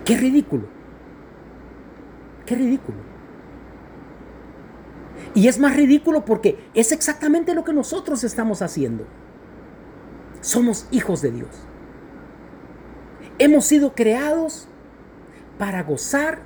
Qué 0.05 0.17
ridículo. 0.17 0.65
Qué 2.47 2.55
ridículo. 2.55 2.99
Y 5.35 5.49
es 5.49 5.59
más 5.59 5.77
ridículo 5.77 6.25
porque 6.25 6.59
es 6.75 6.93
exactamente 6.93 7.55
lo 7.55 7.65
que 7.65 7.73
nosotros 7.73 8.25
estamos 8.25 8.63
haciendo. 8.63 9.05
Somos 10.41 10.87
hijos 10.91 11.21
de 11.23 11.33
Dios. 11.33 11.51
Hemos 13.39 13.67
sido 13.67 13.95
creados 13.95 14.69
para 15.59 15.83
gozar 15.83 16.39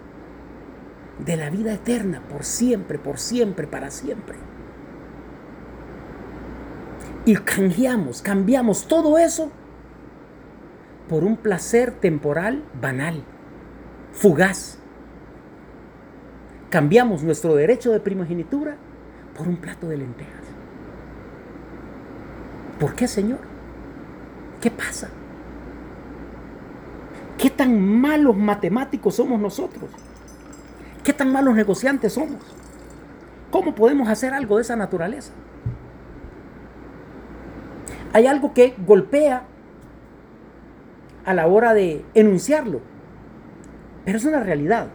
de 1.25 1.37
la 1.37 1.51
vida 1.51 1.75
eterna 1.75 2.23
por 2.29 2.45
siempre, 2.45 2.99
por 2.99 3.19
siempre, 3.19 3.67
para 3.67 3.91
siempre 3.91 4.50
y 7.31 7.37
cambiamos, 7.37 8.23
cambiamos 8.23 8.89
todo 8.89 9.17
eso 9.17 9.53
por 11.09 11.23
un 11.23 11.37
placer 11.37 11.93
temporal 11.93 12.65
banal, 12.81 13.23
fugaz. 14.11 14.79
Cambiamos 16.71 17.23
nuestro 17.23 17.55
derecho 17.55 17.93
de 17.93 18.01
primogenitura 18.01 18.77
por 19.39 19.47
un 19.47 19.59
plato 19.59 19.87
de 19.87 19.99
lentejas. 19.99 20.43
¿Por 22.81 22.97
qué, 22.97 23.07
Señor? 23.07 23.39
¿Qué 24.61 24.73
pasa? 24.73 25.09
¿Qué 27.39 27.49
tan 27.49 27.81
malos 27.81 28.37
matemáticos 28.37 29.15
somos 29.15 29.41
nosotros? 29.41 29.89
¿Qué 31.05 31.13
tan 31.13 31.31
malos 31.31 31.55
negociantes 31.55 32.13
somos? 32.13 32.41
¿Cómo 33.53 33.73
podemos 33.73 34.09
hacer 34.09 34.35
algo 34.35 34.57
de 34.57 34.63
esa 34.63 34.75
naturaleza? 34.75 35.33
Hay 38.13 38.27
algo 38.27 38.53
que 38.55 38.75
golpea 38.87 39.45
a 41.25 41.35
la 41.35 41.47
hora 41.47 41.75
de 41.75 42.05
enunciarlo. 42.15 42.81
Pero 44.05 44.19
es 44.19 44.25
una 44.25 44.41
realidad. 44.41 44.89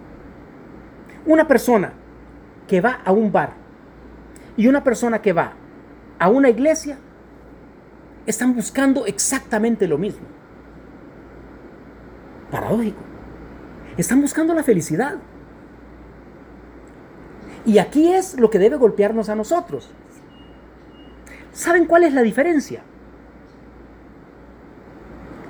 Una 1.25 1.47
persona 1.47 1.93
que 2.67 2.81
va 2.81 2.99
a 3.05 3.11
un 3.11 3.31
bar 3.31 3.53
y 4.57 4.67
una 4.67 4.83
persona 4.83 5.21
que 5.21 5.33
va 5.33 5.53
a 6.19 6.29
una 6.29 6.49
iglesia 6.49 6.97
están 8.25 8.55
buscando 8.55 9.05
exactamente 9.05 9.87
lo 9.87 9.97
mismo. 9.97 10.25
Paradójico. 12.51 13.01
Están 13.97 14.21
buscando 14.21 14.53
la 14.53 14.63
felicidad. 14.63 15.17
Y 17.65 17.79
aquí 17.79 18.13
es 18.13 18.39
lo 18.39 18.49
que 18.49 18.59
debe 18.59 18.75
golpearnos 18.75 19.29
a 19.29 19.35
nosotros. 19.35 19.91
¿Saben 21.51 21.85
cuál 21.85 22.03
es 22.03 22.13
la 22.13 22.21
diferencia? 22.21 22.83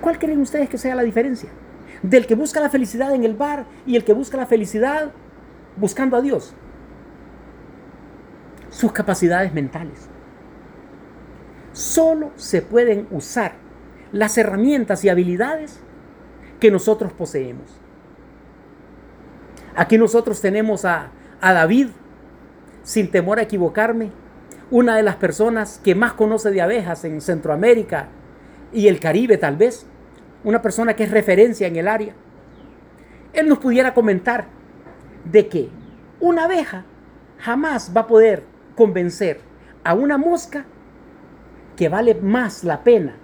¿Cuál 0.05 0.19
creen 0.19 0.39
ustedes 0.39 0.69
que 0.69 0.77
sea 0.77 0.93
la 0.93 1.01
diferencia? 1.01 1.49
Del 2.03 2.27
que 2.27 2.35
busca 2.35 2.59
la 2.59 2.69
felicidad 2.69 3.15
en 3.15 3.23
el 3.23 3.33
bar 3.33 3.65
y 3.87 3.95
el 3.95 4.03
que 4.03 4.13
busca 4.13 4.37
la 4.37 4.45
felicidad 4.45 5.11
buscando 5.77 6.15
a 6.15 6.21
Dios. 6.21 6.53
sus 8.69 8.91
capacidades 8.91 9.51
mentales. 9.51 10.07
Solo 11.71 12.33
se 12.35 12.61
pueden 12.61 13.07
usar 13.09 13.53
las 14.11 14.37
herramientas 14.37 15.03
y 15.03 15.09
habilidades 15.09 15.79
que 16.59 16.69
nosotros 16.69 17.11
poseemos. 17.11 17.65
Aquí 19.75 19.97
nosotros 19.97 20.39
tenemos 20.39 20.85
a, 20.85 21.09
a 21.41 21.53
David, 21.53 21.87
sin 22.83 23.09
temor 23.09 23.39
a 23.39 23.41
equivocarme, 23.41 24.11
una 24.69 24.97
de 24.97 25.01
las 25.01 25.15
personas 25.15 25.81
que 25.83 25.95
más 25.95 26.13
conoce 26.13 26.51
de 26.51 26.61
abejas 26.61 27.05
en 27.05 27.21
Centroamérica 27.21 28.09
y 28.71 28.87
el 28.87 28.99
Caribe 28.99 29.37
tal 29.37 29.55
vez, 29.55 29.87
una 30.45 30.61
persona 30.61 30.95
que 30.95 31.03
es 31.03 31.11
referencia 31.11 31.67
en 31.67 31.75
el 31.75 31.87
área. 31.89 32.13
Él 33.33 33.49
nos 33.49 33.57
pudiera 33.57 33.93
comentar 33.93 34.45
de 35.25 35.49
que 35.49 35.69
una 36.21 36.45
abeja 36.45 36.85
jamás 37.39 37.91
va 37.95 38.01
a 38.01 38.07
poder 38.07 38.43
convencer 38.75 39.41
a 39.83 39.93
una 39.93 40.17
mosca 40.17 40.65
que 41.75 41.89
vale 41.89 42.15
más 42.15 42.63
la 42.63 42.83
pena 42.83 43.15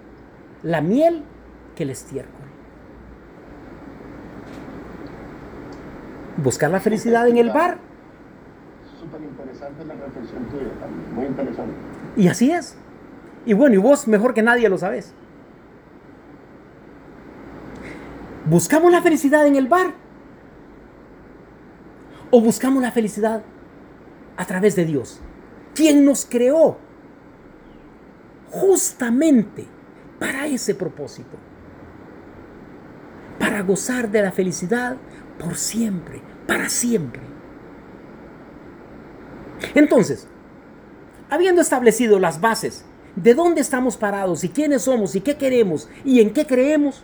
la 0.63 0.81
miel 0.81 1.23
que 1.75 1.83
el 1.83 1.91
estiércol. 1.91 2.41
Buscar 6.37 6.71
la 6.71 6.79
felicidad 6.79 7.27
en 7.27 7.37
el 7.37 7.51
bar. 7.51 7.77
Súper 8.99 9.21
interesante 9.21 9.85
la 9.85 9.93
reflexión 9.93 10.43
tuya, 10.45 10.71
muy 11.15 11.25
interesante. 11.25 11.73
Y 12.17 12.27
así 12.27 12.51
es. 12.51 12.75
Y 13.45 13.53
bueno, 13.53 13.75
y 13.75 13.77
vos 13.79 14.07
mejor 14.07 14.33
que 14.33 14.41
nadie 14.41 14.69
lo 14.69 14.77
sabes. 14.77 15.13
¿Buscamos 18.45 18.91
la 18.91 19.01
felicidad 19.01 19.45
en 19.45 19.55
el 19.55 19.67
bar? 19.67 19.93
¿O 22.31 22.41
buscamos 22.41 22.81
la 22.81 22.91
felicidad 22.91 23.43
a 24.37 24.45
través 24.45 24.75
de 24.75 24.85
Dios? 24.85 25.21
¿Quién 25.75 26.05
nos 26.05 26.25
creó? 26.25 26.77
Justamente 28.49 29.67
para 30.19 30.47
ese 30.47 30.73
propósito. 30.75 31.37
Para 33.37 33.61
gozar 33.61 34.09
de 34.09 34.21
la 34.21 34.31
felicidad 34.31 34.97
por 35.37 35.55
siempre, 35.55 36.21
para 36.47 36.69
siempre. 36.69 37.21
Entonces, 39.75 40.27
habiendo 41.29 41.61
establecido 41.61 42.19
las 42.19 42.41
bases 42.41 42.85
de 43.15 43.33
dónde 43.33 43.61
estamos 43.61 43.97
parados 43.97 44.43
y 44.43 44.49
quiénes 44.49 44.83
somos 44.83 45.15
y 45.15 45.21
qué 45.21 45.37
queremos 45.37 45.89
y 46.03 46.21
en 46.21 46.31
qué 46.33 46.45
creemos, 46.45 47.03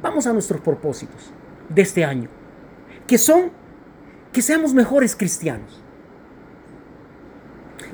vamos 0.00 0.26
a 0.26 0.32
nuestros 0.32 0.60
propósitos 0.60 1.32
de 1.68 1.82
este 1.82 2.04
año, 2.04 2.28
que 3.06 3.18
son 3.18 3.50
que 4.32 4.42
seamos 4.42 4.74
mejores 4.74 5.14
cristianos. 5.14 5.80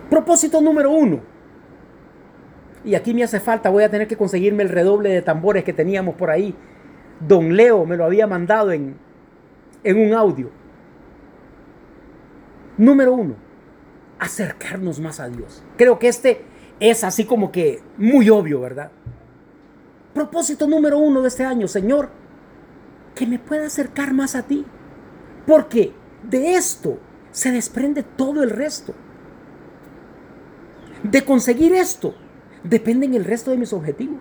Propósito 0.09 0.61
número 0.61 0.91
uno. 0.91 1.21
Y 2.83 2.95
aquí 2.95 3.13
me 3.13 3.23
hace 3.23 3.41
falta, 3.41 3.69
voy 3.69 3.85
a 3.85 3.91
tener 3.91 4.09
que 4.09 4.17
conseguirme 4.17 4.63
el 4.63 4.71
redoble 4.71 5.11
de 5.11 5.21
tambores 5.21 5.65
que 5.65 5.75
teníamos 5.75 6.15
por 6.15 6.31
ahí. 6.31 6.55
Don 7.21 7.55
Leo 7.55 7.85
me 7.85 7.97
lo 7.97 8.07
había 8.07 8.27
mandado 8.27 8.73
en, 8.73 8.97
en 9.85 9.99
un 9.99 10.15
audio. 10.15 10.51
Número 12.79 13.13
uno, 13.13 13.35
acercarnos 14.19 14.99
más 14.99 15.21
a 15.21 15.29
Dios. 15.29 15.63
Creo 15.77 15.99
que 15.99 16.09
este 16.09 16.43
es 16.81 17.05
así 17.05 17.27
como 17.27 17.53
que 17.53 17.83
muy 17.99 18.31
obvio, 18.31 18.63
¿verdad? 18.63 18.91
Propósito 20.15 20.67
número 20.67 20.99
uno 20.99 21.23
de 21.23 21.29
este 21.29 21.45
año, 21.45 21.69
Señor, 21.69 22.11
que 23.15 23.27
me 23.27 23.39
pueda 23.39 23.67
acercar 23.67 24.13
más 24.13 24.35
a 24.35 24.43
ti. 24.43 24.65
Porque 25.47 25.93
de 26.29 26.55
esto 26.55 26.99
se 27.31 27.53
desprende 27.53 28.03
todo 28.03 28.43
el 28.43 28.51
resto. 28.51 28.95
De 31.03 31.25
conseguir 31.25 31.73
esto 31.75 32.15
dependen 32.65 33.15
el 33.15 33.25
resto 33.25 33.51
de 33.51 33.57
mis 33.57 33.73
objetivos. 33.73 34.21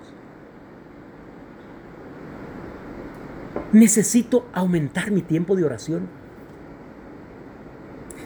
Necesito 3.71 4.47
aumentar 4.53 5.11
mi 5.11 5.21
tiempo 5.21 5.55
de 5.55 5.65
oración. 5.65 6.07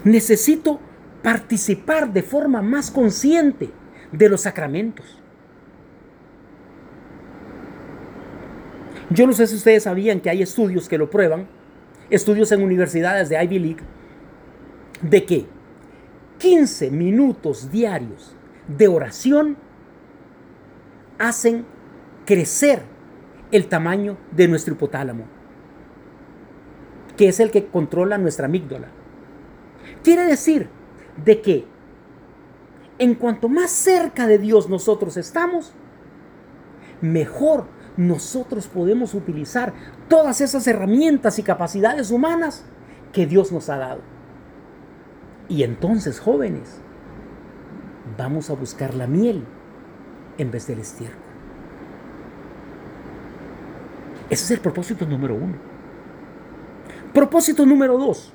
Necesito 0.03 0.79
participar 1.21 2.11
de 2.11 2.23
forma 2.23 2.61
más 2.61 2.91
consciente 2.91 3.71
de 4.11 4.29
los 4.29 4.41
sacramentos. 4.41 5.22
Yo 9.13 9.27
no 9.27 9.33
sé 9.33 9.45
si 9.47 9.55
ustedes 9.55 9.83
sabían 9.83 10.19
que 10.19 10.29
hay 10.29 10.41
estudios 10.41 10.89
que 10.89 10.97
lo 10.97 11.09
prueban, 11.09 11.47
estudios 12.09 12.51
en 12.51 12.63
universidades 12.63 13.29
de 13.29 13.43
Ivy 13.43 13.59
League, 13.59 13.83
de 15.01 15.23
que 15.25 15.45
15 16.39 16.89
minutos 16.89 17.69
diarios 17.71 18.35
de 18.67 18.87
oración 18.87 19.57
hacen 21.19 21.65
crecer 22.25 22.81
el 23.51 23.67
tamaño 23.67 24.17
de 24.31 24.47
nuestro 24.47 24.73
hipotálamo, 24.73 25.25
que 27.15 27.27
es 27.27 27.39
el 27.39 27.51
que 27.51 27.67
controla 27.67 28.17
nuestra 28.17 28.47
amígdala. 28.47 28.87
Quiere 30.03 30.25
decir 30.25 30.69
de 31.23 31.41
que 31.41 31.65
en 32.97 33.13
cuanto 33.13 33.47
más 33.47 33.69
cerca 33.69 34.25
de 34.25 34.39
Dios 34.39 34.69
nosotros 34.69 35.17
estamos, 35.17 35.73
mejor 37.01 37.67
nosotros 37.97 38.67
podemos 38.67 39.13
utilizar 39.13 39.73
todas 40.07 40.41
esas 40.41 40.65
herramientas 40.67 41.39
y 41.39 41.43
capacidades 41.43 42.11
humanas 42.11 42.63
que 43.11 43.27
Dios 43.27 43.51
nos 43.51 43.69
ha 43.69 43.77
dado. 43.77 44.01
Y 45.49 45.63
entonces, 45.63 46.19
jóvenes, 46.19 46.79
vamos 48.17 48.49
a 48.49 48.53
buscar 48.53 48.93
la 48.93 49.07
miel 49.07 49.43
en 50.37 50.51
vez 50.51 50.67
del 50.67 50.79
estiércol. 50.79 51.21
Ese 54.29 54.45
es 54.45 54.51
el 54.51 54.59
propósito 54.59 55.05
número 55.05 55.35
uno. 55.35 55.55
Propósito 57.13 57.65
número 57.65 57.97
dos. 57.97 58.33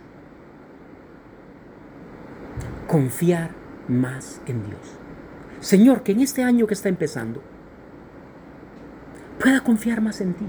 Confiar 2.86 3.50
más 3.88 4.40
en 4.46 4.64
Dios. 4.64 4.80
Señor, 5.60 6.02
que 6.02 6.12
en 6.12 6.20
este 6.20 6.44
año 6.44 6.66
que 6.66 6.74
está 6.74 6.88
empezando, 6.88 7.42
pueda 9.38 9.60
confiar 9.60 10.00
más 10.00 10.20
en 10.20 10.34
ti. 10.34 10.46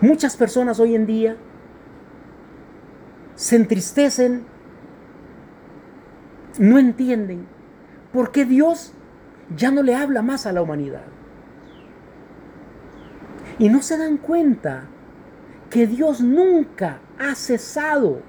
Muchas 0.00 0.36
personas 0.36 0.78
hoy 0.78 0.94
en 0.94 1.06
día 1.06 1.36
se 3.34 3.56
entristecen, 3.56 4.44
no 6.58 6.78
entienden 6.78 7.46
por 8.12 8.30
qué 8.32 8.44
Dios 8.44 8.92
ya 9.54 9.70
no 9.70 9.82
le 9.82 9.94
habla 9.94 10.22
más 10.22 10.46
a 10.46 10.52
la 10.52 10.62
humanidad. 10.62 11.04
Y 13.58 13.68
no 13.68 13.80
se 13.80 13.96
dan 13.96 14.18
cuenta 14.18 14.84
que 15.70 15.86
Dios 15.86 16.20
nunca 16.20 17.00
ha 17.18 17.34
cesado, 17.34 18.20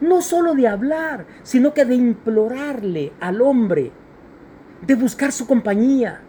no 0.00 0.22
solo 0.22 0.54
de 0.54 0.66
hablar, 0.66 1.26
sino 1.42 1.74
que 1.74 1.84
de 1.84 1.94
implorarle 1.94 3.12
al 3.20 3.42
hombre, 3.42 3.92
de 4.86 4.94
buscar 4.94 5.32
su 5.32 5.46
compañía, 5.46 6.22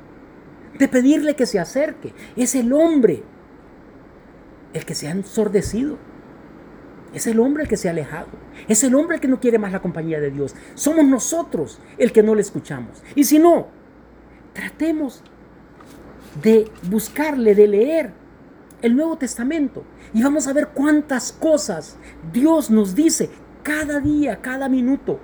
de 0.77 0.87
pedirle 0.87 1.35
que 1.35 1.45
se 1.45 1.59
acerque. 1.59 2.13
Es 2.35 2.55
el 2.55 2.73
hombre 2.73 3.23
el 4.73 4.85
que 4.85 4.95
se 4.95 5.07
ha 5.07 5.11
ensordecido. 5.11 5.97
Es 7.13 7.27
el 7.27 7.39
hombre 7.39 7.63
el 7.63 7.69
que 7.69 7.77
se 7.77 7.87
ha 7.87 7.91
alejado. 7.91 8.29
Es 8.67 8.83
el 8.83 8.95
hombre 8.95 9.15
el 9.15 9.21
que 9.21 9.27
no 9.27 9.39
quiere 9.39 9.59
más 9.59 9.71
la 9.71 9.81
compañía 9.81 10.19
de 10.19 10.31
Dios. 10.31 10.55
Somos 10.75 11.05
nosotros 11.05 11.79
el 11.97 12.11
que 12.11 12.23
no 12.23 12.35
le 12.35 12.41
escuchamos. 12.41 13.03
Y 13.15 13.25
si 13.25 13.37
no, 13.37 13.67
tratemos 14.53 15.23
de 16.41 16.71
buscarle, 16.89 17.53
de 17.53 17.67
leer 17.67 18.13
el 18.81 18.95
Nuevo 18.95 19.17
Testamento. 19.17 19.83
Y 20.13 20.23
vamos 20.23 20.47
a 20.47 20.53
ver 20.53 20.69
cuántas 20.69 21.31
cosas 21.31 21.97
Dios 22.31 22.69
nos 22.69 22.95
dice 22.95 23.29
cada 23.63 23.99
día, 23.99 24.41
cada 24.41 24.69
minuto. 24.69 25.19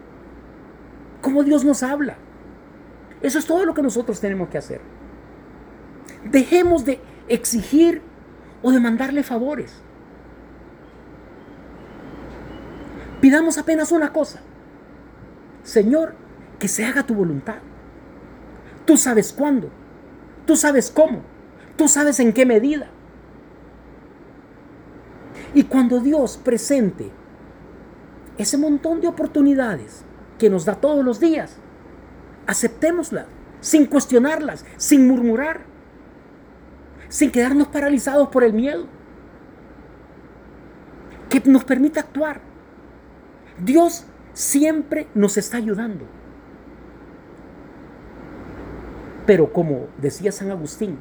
Cómo 1.22 1.44
Dios 1.44 1.64
nos 1.64 1.84
habla. 1.84 2.18
Eso 3.22 3.40
es 3.40 3.46
todo 3.46 3.66
lo 3.66 3.74
que 3.74 3.82
nosotros 3.82 4.20
tenemos 4.20 4.50
que 4.50 4.58
hacer. 4.58 4.97
Dejemos 6.32 6.86
de 6.86 7.00
exigir 7.28 8.02
o 8.62 8.72
de 8.72 8.80
mandarle 8.80 9.24
favores. 9.24 9.82
Pidamos 13.22 13.58
apenas 13.58 13.92
una 13.92 14.14
cosa. 14.14 14.42
Señor, 15.64 16.16
que 16.60 16.68
se 16.68 16.86
haga 16.86 17.04
tu 17.04 17.14
voluntad. 17.14 17.58
Tú 18.86 18.98
sabes 18.98 19.34
cuándo. 19.34 19.70
Tú 20.46 20.56
sabes 20.56 20.92
cómo. 20.92 21.22
Tú 21.76 21.88
sabes 21.88 22.20
en 22.20 22.34
qué 22.34 22.46
medida. 22.46 22.88
Y 25.54 25.64
cuando 25.64 26.00
Dios 26.00 26.38
presente 26.38 27.12
ese 28.38 28.58
montón 28.58 29.02
de 29.02 29.08
oportunidades 29.08 30.04
que 30.38 30.50
nos 30.50 30.66
da 30.66 30.76
todos 30.76 31.04
los 31.04 31.20
días, 31.20 31.58
aceptémoslas 32.46 33.26
sin 33.60 33.86
cuestionarlas, 33.86 34.66
sin 34.78 35.08
murmurar 35.08 35.77
sin 37.10 37.32
quedarnos 37.32 37.68
paralizados 37.68 38.30
por 38.30 38.44
el 38.44 38.54
miedo, 38.54 38.86
que 41.30 41.42
nos 41.46 41.64
permita 41.64 42.00
actuar. 42.00 42.42
Dios 43.60 44.06
siempre 44.34 45.08
nos 45.14 45.38
está 45.38 45.58
ayudando. 45.58 46.06
Pero 49.26 49.52
como 49.52 49.88
decía 49.98 50.32
San 50.32 50.52
Agustín, 50.52 50.98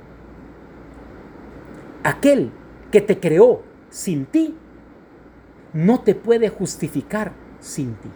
aquel 2.02 2.50
que 2.90 3.00
te 3.00 3.20
creó 3.20 3.62
sin 3.90 4.26
ti, 4.26 4.56
no 5.72 6.00
te 6.00 6.14
puede 6.14 6.48
justificar 6.48 7.32
sin 7.60 7.94
ti. 7.94 8.08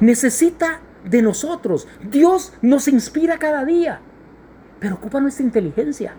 Necesita 0.00 0.80
de 1.04 1.22
nosotros. 1.22 1.88
Dios 2.02 2.52
nos 2.62 2.86
inspira 2.88 3.38
cada 3.38 3.64
día, 3.64 4.00
pero 4.80 4.96
ocupa 4.96 5.20
nuestra 5.20 5.44
inteligencia. 5.44 6.14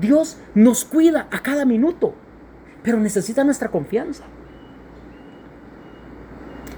Dios 0.00 0.38
nos 0.54 0.84
cuida 0.84 1.28
a 1.30 1.40
cada 1.40 1.64
minuto, 1.64 2.14
pero 2.82 2.98
necesita 2.98 3.44
nuestra 3.44 3.70
confianza. 3.70 4.24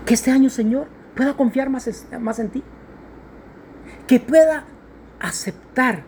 Que 0.07 0.15
este 0.15 0.31
año, 0.31 0.51
Señor, 0.51 0.89
pueda 1.15 1.35
confiar 1.35 1.71
más, 1.71 2.07
más 2.19 2.39
en 2.39 2.51
ti. 2.51 2.63
Que 4.07 4.19
pueda 4.21 4.65
aceptar 5.21 6.05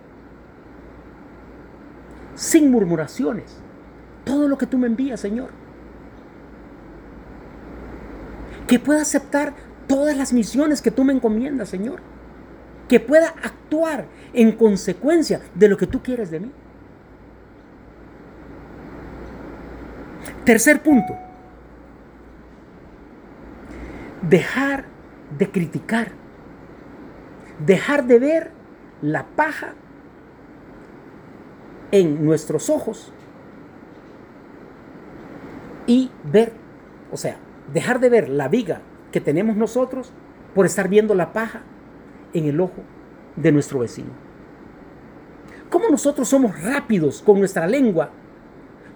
sin 2.35 2.71
murmuraciones 2.71 3.59
todo 4.25 4.49
lo 4.49 4.59
que 4.59 4.67
tú 4.67 4.79
me 4.79 4.87
envías, 4.87 5.21
Señor. 5.21 5.51
Que 8.67 8.79
pueda 8.79 9.03
aceptar 9.03 9.55
todas 9.87 10.17
las 10.17 10.33
misiones 10.33 10.81
que 10.81 10.91
tú 10.91 11.05
me 11.05 11.13
encomiendas, 11.13 11.69
Señor. 11.69 12.01
Que 12.89 13.01
pueda 13.01 13.29
actuar 13.29 14.07
en 14.33 14.53
consecuencia 14.53 15.41
de 15.55 15.69
lo 15.69 15.77
que 15.77 15.87
tú 15.87 16.03
quieres 16.03 16.31
de 16.31 16.41
mí. 16.41 16.51
Tercer 20.45 20.83
punto. 20.83 21.15
Dejar 24.29 24.85
de 25.39 25.51
criticar. 25.51 26.13
Dejar 27.65 28.07
de 28.07 28.19
ver 28.19 28.51
la 29.03 29.25
paja 29.25 29.75
en 31.91 32.25
nuestros 32.25 32.71
ojos 32.71 33.13
y 35.87 36.11
ver, 36.25 36.53
o 37.11 37.17
sea, 37.17 37.37
dejar 37.73 38.01
de 38.01 38.09
ver 38.09 38.29
la 38.29 38.49
viga 38.49 38.81
que 39.11 39.21
tenemos 39.21 39.57
nosotros 39.57 40.13
por 40.55 40.67
estar 40.67 40.89
viendo 40.89 41.15
la 41.15 41.33
paja 41.33 41.63
en 42.33 42.47
el 42.47 42.61
ojo 42.61 42.83
de 43.37 43.53
nuestro 43.53 43.81
vecino. 43.81 44.11
¿Cómo 45.71 45.89
nosotros 45.89 46.29
somos 46.29 46.61
rápidos 46.63 47.23
con 47.23 47.39
nuestra 47.39 47.67
lengua? 47.67 48.11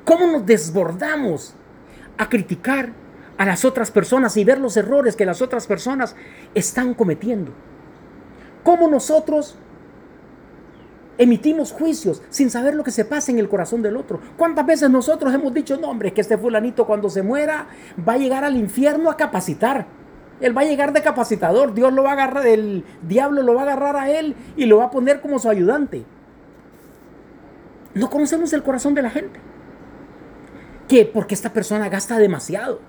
¿Cómo 0.05 0.27
nos 0.27 0.45
desbordamos 0.45 1.55
a 2.19 2.29
criticar 2.29 2.93
a 3.39 3.47
las 3.47 3.65
otras 3.65 3.91
personas 3.91 4.37
y 4.37 4.45
ver 4.45 4.59
los 4.59 4.77
errores 4.77 5.17
que 5.17 5.27
las 5.27 5.43
otras 5.43 5.67
personas 5.67 6.15
están 6.55 6.95
cometiendo? 6.95 7.53
¿Cómo 8.63 8.89
nosotros 8.89 9.57
emitimos 11.19 11.73
juicios 11.73 12.23
sin 12.31 12.51
saber 12.51 12.75
lo 12.75 12.85
que 12.85 12.91
se 12.91 13.05
pasa 13.05 13.33
en 13.33 13.39
el 13.39 13.49
corazón 13.49 13.83
del 13.83 13.97
otro. 13.97 14.21
¿Cuántas 14.37 14.67
veces 14.67 14.91
nosotros 14.91 15.33
hemos 15.33 15.53
dicho, 15.55 15.77
no 15.77 15.89
hombre, 15.89 16.13
que 16.13 16.21
este 16.21 16.39
fulanito 16.39 16.87
cuando 16.87 17.09
se 17.09 17.23
muera 17.23 17.69
va 18.07 18.15
a 18.15 18.19
llegar 18.19 18.45
al 18.45 18.57
infierno 18.57 19.11
a 19.11 19.17
capacitar? 19.17 19.87
Él 20.41 20.57
va 20.57 20.63
a 20.63 20.65
llegar 20.65 20.93
de 20.93 21.03
capacitador, 21.03 21.75
Dios 21.75 21.93
lo 21.93 22.03
va 22.03 22.11
a 22.11 22.13
agarrar, 22.13 22.47
el 22.47 22.85
diablo 23.03 23.43
lo 23.43 23.55
va 23.55 23.63
a 23.63 23.65
agarrar 23.65 23.97
a 23.97 24.11
él 24.11 24.35
y 24.57 24.67
lo 24.67 24.79
va 24.79 24.87
a 24.87 24.91
poner 24.91 25.21
como 25.21 25.39
su 25.39 25.49
ayudante. 25.49 26.05
No 27.95 28.11
conocemos 28.11 28.53
el 28.53 28.63
corazón 28.63 28.95
de 28.95 29.03
la 29.03 29.11
gente. 29.11 29.41
¿Qué? 30.89 31.05
Porque 31.07 31.35
esta 31.35 31.53
persona 31.53 31.89
gasta 31.89 32.19
demasiado. 32.19 32.81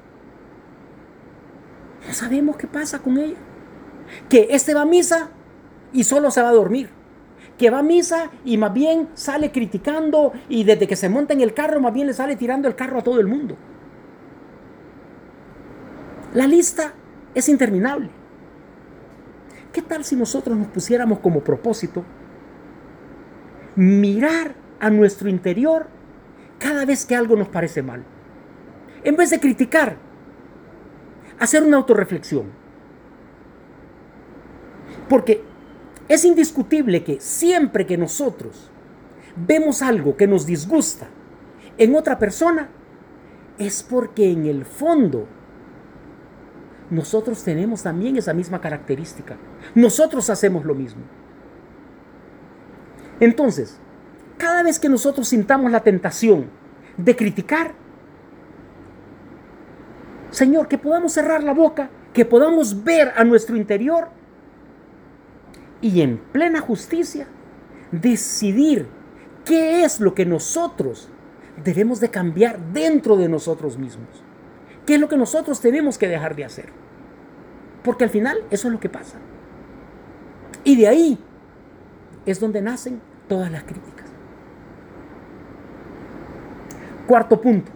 No 2.06 2.14
sabemos 2.14 2.58
qué 2.58 2.68
pasa 2.68 3.00
con 3.00 3.18
ella. 3.18 3.38
Que 4.30 4.50
este 4.52 4.74
va 4.74 4.82
a 4.82 4.86
misa 4.86 5.30
y 5.94 6.04
solo 6.04 6.30
se 6.32 6.42
va 6.42 6.50
a 6.50 6.54
dormir 6.54 6.90
que 7.58 7.70
va 7.70 7.80
a 7.80 7.84
misa 7.84 8.30
y 8.46 8.58
más 8.58 8.74
bien 8.74 9.10
sale 9.16 9.52
criticando 9.52 10.34
y 10.48 10.64
desde 10.64 10.88
que 10.88 10.96
se 10.96 11.10
monta 11.10 11.34
en 11.34 11.42
el 11.42 11.54
carro 11.54 11.80
más 11.80 11.94
bien 11.94 12.08
le 12.08 12.14
sale 12.14 12.36
tirando 12.36 12.68
el 12.68 12.76
carro 12.76 13.00
a 13.00 13.04
todo 13.04 13.20
el 13.20 13.28
mundo. 13.28 13.58
La 16.34 16.46
lista 16.46 16.94
es 17.34 17.50
interminable. 17.50 18.10
¿Qué 19.72 19.82
tal 19.82 20.04
si 20.04 20.16
nosotros 20.16 20.58
nos 20.58 20.68
pusiéramos 20.68 21.20
como 21.20 21.42
propósito 21.42 22.04
mirar 23.76 24.56
a 24.80 24.90
nuestro 24.90 25.30
interior 25.30 25.88
cada 26.58 26.86
vez 26.86 27.06
que 27.06 27.16
algo 27.16 27.36
nos 27.36 27.48
parece 27.50 27.82
mal? 27.82 28.04
En 29.04 29.16
vez 29.16 29.30
de 29.30 29.40
criticar, 29.40 29.98
hacer 31.40 31.64
una 31.64 31.78
autorreflexión. 31.78 32.46
Porque 35.08 35.44
es 36.08 36.26
indiscutible 36.26 37.04
que 37.04 37.20
siempre 37.20 37.86
que 37.86 37.98
nosotros 37.98 38.72
vemos 39.36 39.82
algo 39.82 40.18
que 40.18 40.28
nos 40.28 40.46
disgusta 40.46 41.08
en 41.78 41.96
otra 41.96 42.18
persona, 42.18 42.70
es 43.60 43.84
porque 43.84 44.32
en 44.32 44.46
el 44.46 44.66
fondo 44.66 45.28
nosotros 46.90 47.44
tenemos 47.44 47.84
también 47.84 48.16
esa 48.16 48.34
misma 48.34 48.62
característica. 48.62 49.36
Nosotros 49.76 50.30
hacemos 50.30 50.66
lo 50.66 50.74
mismo. 50.74 51.02
Entonces, 53.20 53.80
cada 54.38 54.64
vez 54.64 54.80
que 54.80 54.90
nosotros 54.90 55.28
sintamos 55.28 55.72
la 55.72 55.82
tentación 55.82 56.46
de 56.98 57.16
criticar, 57.16 57.74
Señor, 60.30 60.68
que 60.68 60.78
podamos 60.78 61.14
cerrar 61.14 61.44
la 61.44 61.54
boca, 61.54 61.90
que 62.14 62.26
podamos 62.26 62.84
ver 62.84 63.14
a 63.16 63.24
nuestro 63.24 63.56
interior 63.56 64.10
y 65.82 66.02
en 66.02 66.18
plena 66.18 66.60
justicia 66.60 67.28
decidir 67.92 68.88
qué 69.46 69.84
es 69.84 70.00
lo 70.00 70.14
que 70.14 70.26
nosotros 70.26 71.10
debemos 71.64 72.00
de 72.00 72.10
cambiar 72.10 72.60
dentro 72.72 73.16
de 73.18 73.30
nosotros 73.30 73.78
mismos. 73.78 74.27
¿Qué 74.88 74.96
es 74.96 75.02
lo 75.02 75.10
que 75.10 75.18
nosotros 75.18 75.60
tenemos 75.60 75.98
que 75.98 76.08
dejar 76.08 76.34
de 76.34 76.46
hacer? 76.46 76.70
Porque 77.84 78.06
al 78.06 78.10
final 78.10 78.38
eso 78.50 78.70
es 78.70 78.74
lo 78.74 78.80
que 78.80 78.88
pasa. 78.88 79.18
Y 80.64 80.78
de 80.78 80.88
ahí 80.88 81.20
es 82.26 82.40
donde 82.40 82.62
nacen 82.62 83.02
todas 83.28 83.52
las 83.52 83.64
críticas. 83.64 84.06
Cuarto 87.06 87.42
punto. 87.42 87.70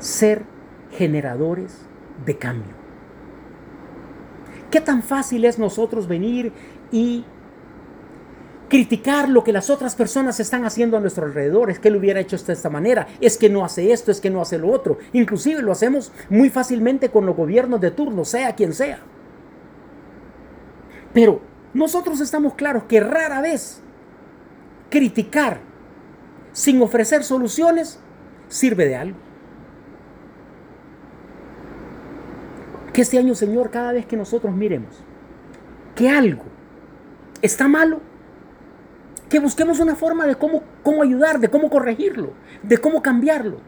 Ser 0.00 0.42
generadores 0.90 1.82
de 2.26 2.36
cambio. 2.36 2.74
¿Qué 4.72 4.80
tan 4.80 5.04
fácil 5.04 5.44
es 5.44 5.60
nosotros 5.60 6.08
venir 6.08 6.52
y 6.90 7.24
criticar 8.70 9.28
lo 9.28 9.44
que 9.44 9.52
las 9.52 9.68
otras 9.68 9.94
personas 9.94 10.40
están 10.40 10.64
haciendo 10.64 10.96
a 10.96 11.00
nuestro 11.00 11.26
alrededor? 11.26 11.70
Es 11.70 11.78
que 11.78 11.90
lo 11.90 11.98
hubiera 11.98 12.20
hecho 12.20 12.38
de 12.38 12.52
esta 12.54 12.70
manera, 12.70 13.06
es 13.20 13.36
que 13.36 13.50
no 13.50 13.62
hace 13.64 13.92
esto, 13.92 14.10
es 14.10 14.20
que 14.20 14.30
no 14.30 14.40
hace 14.40 14.56
lo 14.56 14.70
otro. 14.70 14.96
Inclusive 15.12 15.60
lo 15.60 15.72
hacemos 15.72 16.12
muy 16.30 16.48
fácilmente 16.48 17.10
con 17.10 17.26
los 17.26 17.36
gobiernos 17.36 17.82
de 17.82 17.90
turno, 17.90 18.24
sea 18.24 18.54
quien 18.54 18.72
sea. 18.72 19.00
Pero 21.12 21.42
nosotros 21.74 22.20
estamos 22.20 22.54
claros 22.54 22.84
que 22.84 23.00
rara 23.00 23.42
vez 23.42 23.82
criticar 24.88 25.60
sin 26.52 26.80
ofrecer 26.80 27.24
soluciones 27.24 27.98
sirve 28.48 28.86
de 28.86 28.96
algo. 28.96 29.18
Que 32.92 33.02
este 33.02 33.18
año, 33.18 33.34
Señor, 33.34 33.70
cada 33.70 33.92
vez 33.92 34.06
que 34.06 34.16
nosotros 34.16 34.54
miremos 34.54 34.96
que 35.94 36.08
algo 36.08 36.44
está 37.42 37.68
malo, 37.68 38.00
que 39.30 39.38
busquemos 39.38 39.78
una 39.78 39.94
forma 39.94 40.26
de 40.26 40.34
cómo, 40.34 40.62
cómo 40.82 41.02
ayudar, 41.02 41.38
de 41.38 41.48
cómo 41.48 41.70
corregirlo, 41.70 42.32
de 42.64 42.76
cómo 42.78 43.00
cambiarlo. 43.00 43.58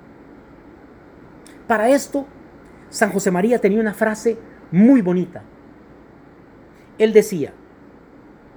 Para 1.68 1.88
esto, 1.88 2.26
San 2.90 3.12
José 3.12 3.30
María 3.30 3.60
tenía 3.60 3.80
una 3.80 3.94
frase 3.94 4.36
muy 4.72 5.00
bonita. 5.00 5.44
Él 6.98 7.12
decía, 7.12 7.54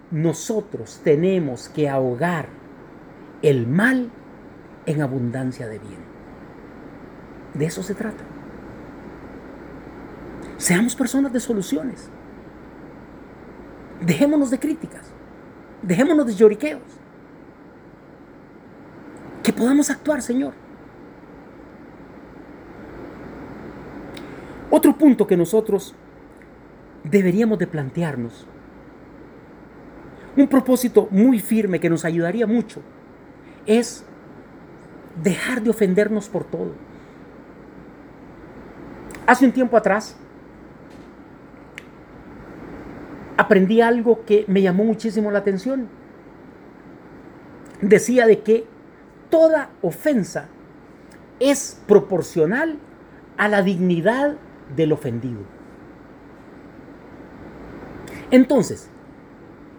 nosotros 0.09 0.99
tenemos 1.03 1.69
que 1.69 1.87
ahogar 1.87 2.47
el 3.43 3.67
mal 3.67 4.09
en 4.87 5.01
abundancia 5.01 5.67
de 5.67 5.77
bien. 5.77 5.99
De 7.53 7.65
eso 7.65 7.83
se 7.83 7.93
trata. 7.93 8.23
Seamos 10.57 10.95
personas 10.95 11.31
de 11.31 11.39
soluciones. 11.39 12.09
Dejémonos 14.01 14.49
de 14.49 14.59
críticas. 14.59 15.14
Dejémonos 15.85 16.25
de 16.25 16.33
lloriqueos. 16.33 16.81
Que 19.43 19.53
podamos 19.53 19.89
actuar, 19.89 20.21
Señor. 20.21 20.53
Otro 24.71 24.97
punto 24.97 25.27
que 25.27 25.37
nosotros 25.37 25.95
deberíamos 27.03 27.59
de 27.59 27.67
plantearnos, 27.67 28.47
un 30.35 30.47
propósito 30.47 31.07
muy 31.11 31.39
firme 31.39 31.79
que 31.79 31.89
nos 31.89 32.03
ayudaría 32.03 32.47
mucho, 32.47 32.81
es 33.67 34.03
dejar 35.23 35.61
de 35.61 35.69
ofendernos 35.69 36.27
por 36.27 36.43
todo. 36.45 36.73
Hace 39.27 39.45
un 39.45 39.51
tiempo 39.51 39.77
atrás 39.77 40.17
aprendí 43.37 43.81
algo 43.81 44.25
que 44.25 44.45
me 44.47 44.61
llamó 44.61 44.83
muchísimo 44.83 45.31
la 45.31 45.39
atención. 45.39 45.87
Decía 47.81 48.25
de 48.25 48.41
que 48.41 48.65
toda 49.29 49.69
ofensa 49.81 50.47
es 51.39 51.81
proporcional 51.87 52.77
a 53.37 53.47
la 53.47 53.61
dignidad 53.61 54.35
del 54.75 54.93
ofendido. 54.93 55.41
Entonces, 58.31 58.89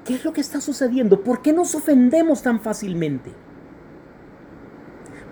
¿qué 0.04 0.14
es 0.14 0.24
lo 0.24 0.32
que 0.32 0.40
está 0.40 0.60
sucediendo? 0.60 1.22
¿Por 1.22 1.42
qué 1.42 1.52
nos 1.52 1.74
ofendemos 1.74 2.42
tan 2.42 2.60
fácilmente? 2.60 3.32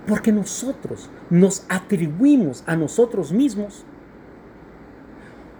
Porque 0.06 0.32
nosotros 0.32 1.10
nos 1.30 1.64
atribuimos 1.68 2.64
a 2.66 2.76
nosotros 2.76 3.32
mismos 3.32 3.84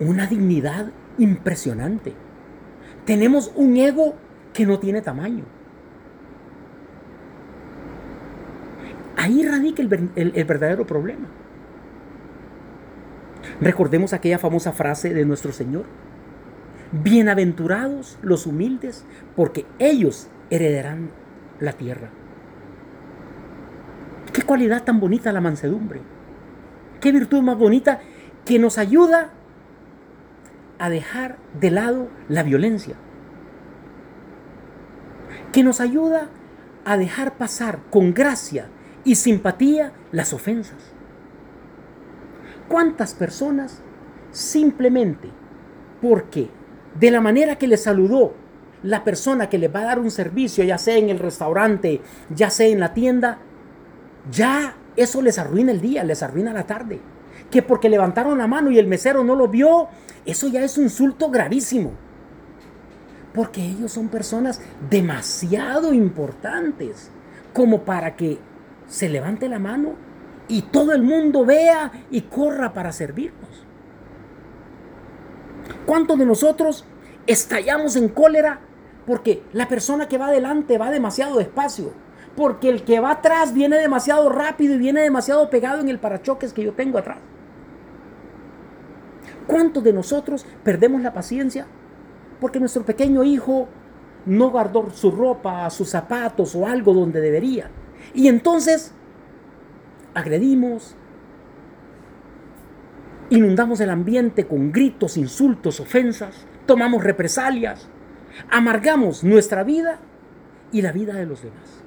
una 0.00 0.27
dignidad 0.27 0.90
impresionante. 1.18 2.14
Tenemos 3.05 3.53
un 3.55 3.77
ego 3.77 4.14
que 4.53 4.67
no 4.67 4.79
tiene 4.79 5.03
tamaño. 5.03 5.45
Ahí 9.17 9.47
radica 9.47 9.83
el, 9.83 10.45
verdadero 10.45 10.87
problema. 10.87 11.29
Recordemos 13.61 14.12
aquella 14.12 14.38
famosa 14.38 14.73
frase 14.73 15.12
de 15.12 15.25
nuestro 15.25 15.53
Señor. 15.53 15.85
Bienaventurados 16.93 18.19
los 18.23 18.47
humildes, 18.47 19.05
porque 19.37 19.67
ellos 19.79 20.29
heredarán 20.51 21.11
la 21.61 21.73
tierra. 21.73 22.11
Qué 24.33 24.43
cualidad 24.43 24.85
tan 24.85 25.01
bonita 25.01 25.33
la 25.33 25.40
mansedumbre. 25.40 26.01
Qué 27.01 27.12
virtud 27.12 27.43
más 27.43 27.57
bonita 27.59 28.01
que 28.45 28.59
nos 28.59 28.79
ayuda 28.79 29.33
a 30.85 30.90
dejar 30.90 31.38
de 31.59 31.70
lado 31.70 32.09
la 32.29 32.42
violencia. 32.42 32.94
Que 35.53 35.62
nos 35.62 35.81
ayuda 35.81 36.29
a 36.85 36.97
dejar 36.97 37.37
pasar 37.37 37.81
con 37.90 38.12
gracia 38.12 38.68
y 39.05 39.14
simpatía 39.14 39.92
las 40.12 40.33
ofensas. 40.33 40.92
¿Cuántas 42.68 43.14
personas 43.14 43.83
simplemente 44.31 45.31
porque 46.03 46.51
de 46.99 47.11
la 47.11 47.20
manera 47.20 47.57
que 47.57 47.66
le 47.66 47.77
saludó 47.77 48.35
la 48.83 49.05
persona 49.05 49.49
que 49.49 49.59
le 49.59 49.68
va 49.68 49.81
a 49.81 49.85
dar 49.85 49.99
un 49.99 50.11
servicio, 50.11 50.64
ya 50.64 50.77
sea 50.77 50.99
en 50.99 51.09
el 51.09 51.18
restaurante, 51.18 52.03
ya 52.29 52.51
sea 52.51 52.66
en 52.66 52.81
la 52.81 52.92
tienda, 52.92 53.38
ya 54.31 54.77
eso 54.97 55.23
les 55.23 55.38
arruina 55.38 55.73
el 55.73 55.81
día, 55.81 56.05
les 56.05 56.23
arruina 56.23 56.53
la 56.53 56.64
tarde? 56.64 57.01
Que 57.55 57.62
porque 57.62 57.88
levantaron 57.88 58.37
la 58.37 58.49
mano 58.49 58.73
y 58.73 58.81
el 58.81 58.88
mesero 58.88 59.23
no 59.23 59.37
lo 59.37 59.47
vio, 59.47 59.87
eso 60.27 60.49
ya 60.49 60.64
es 60.64 60.77
un 60.77 60.87
insulto 60.87 61.31
gravísimo. 61.31 61.93
Porque 63.33 63.64
ellos 63.64 63.93
son 63.93 64.09
personas 64.09 64.61
demasiado 64.90 65.95
importantes 65.95 67.12
como 67.53 67.83
para 67.83 68.17
que 68.17 68.40
se 68.88 69.09
levante 69.09 69.49
la 69.49 69.61
mano 69.61 69.93
y 70.49 70.62
todo 70.62 70.95
el 70.95 71.05
mundo 71.05 71.45
vea 71.45 71.93
y 72.11 72.23
corra 72.23 72.73
para 72.73 72.90
servirnos. 72.90 73.64
¿Cuántos 75.87 76.19
de 76.19 76.27
nosotros 76.27 76.85
estallamos 77.29 77.95
en 77.95 78.09
cólera 78.09 78.59
porque 79.07 79.45
la 79.53 79.69
persona 79.69 80.09
que 80.09 80.19
va 80.19 80.27
adelante 80.27 80.77
va 80.77 80.90
demasiado 80.90 81.38
despacio? 81.38 81.93
Porque 82.35 82.69
el 82.69 82.83
que 82.83 82.99
va 82.99 83.12
atrás 83.12 83.55
viene 83.55 83.77
demasiado 83.77 84.29
rápido 84.29 84.75
y 84.75 84.79
viene 84.79 85.03
demasiado 85.03 85.49
pegado 85.51 85.81
en 85.81 85.88
el 85.88 86.01
parachoques 86.01 86.53
que 86.53 86.64
yo 86.64 86.73
tengo 86.73 86.99
atrás. 86.99 87.19
¿Cuántos 89.47 89.85
de 89.85 89.93
nosotros 89.93 90.47
perdemos 90.63 91.03
la 91.03 91.13
paciencia 91.13 91.67
porque 92.41 92.61
nuestro 92.61 92.85
pequeño 92.85 93.25
hijo 93.25 93.69
no 94.27 94.51
guardó 94.51 94.91
su 94.91 95.11
ropa, 95.11 95.69
sus 95.71 95.91
zapatos 95.91 96.55
o 96.55 96.67
algo 96.67 96.95
donde 96.95 97.21
debería? 97.21 97.71
Y 98.15 98.29
entonces 98.29 98.93
agredimos, 100.15 100.97
inundamos 103.31 103.81
el 103.81 103.91
ambiente 103.91 104.47
con 104.47 104.73
gritos, 104.73 105.17
insultos, 105.17 105.81
ofensas, 105.81 106.47
tomamos 106.67 107.03
represalias, 107.03 107.89
amargamos 108.51 109.25
nuestra 109.25 109.65
vida 109.65 109.99
y 110.73 110.83
la 110.83 110.93
vida 110.93 111.15
de 111.15 111.27
los 111.27 111.43
demás. 111.43 111.83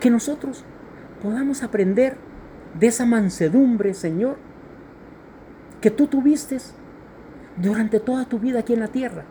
Que 0.00 0.10
nosotros 0.10 0.64
podamos 1.22 1.62
aprender 1.62 2.16
de 2.78 2.86
esa 2.86 3.06
mansedumbre, 3.06 3.94
Señor, 3.94 4.36
que 5.80 5.90
tú 5.90 6.06
tuviste 6.06 6.58
durante 7.56 8.00
toda 8.00 8.24
tu 8.24 8.38
vida 8.38 8.60
aquí 8.60 8.72
en 8.72 8.80
la 8.80 8.88
tierra. 8.88 9.24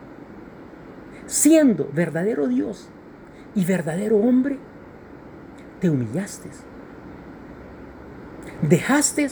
Siendo 1.26 1.88
verdadero 1.92 2.46
Dios 2.46 2.88
y 3.54 3.64
verdadero 3.64 4.16
hombre, 4.18 4.58
te 5.80 5.90
humillaste. 5.90 6.50
Dejaste 8.62 9.28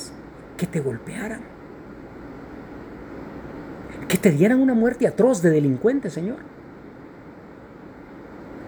que 0.57 0.67
te 0.67 0.81
golpearan. 0.81 1.43
Que 4.09 4.19
te 4.19 4.31
dieran 4.33 4.61
una 4.61 4.75
muerte 4.75 5.07
atroz 5.07 5.41
de 5.43 5.51
delincuente, 5.51 6.11
Señor. 6.11 6.39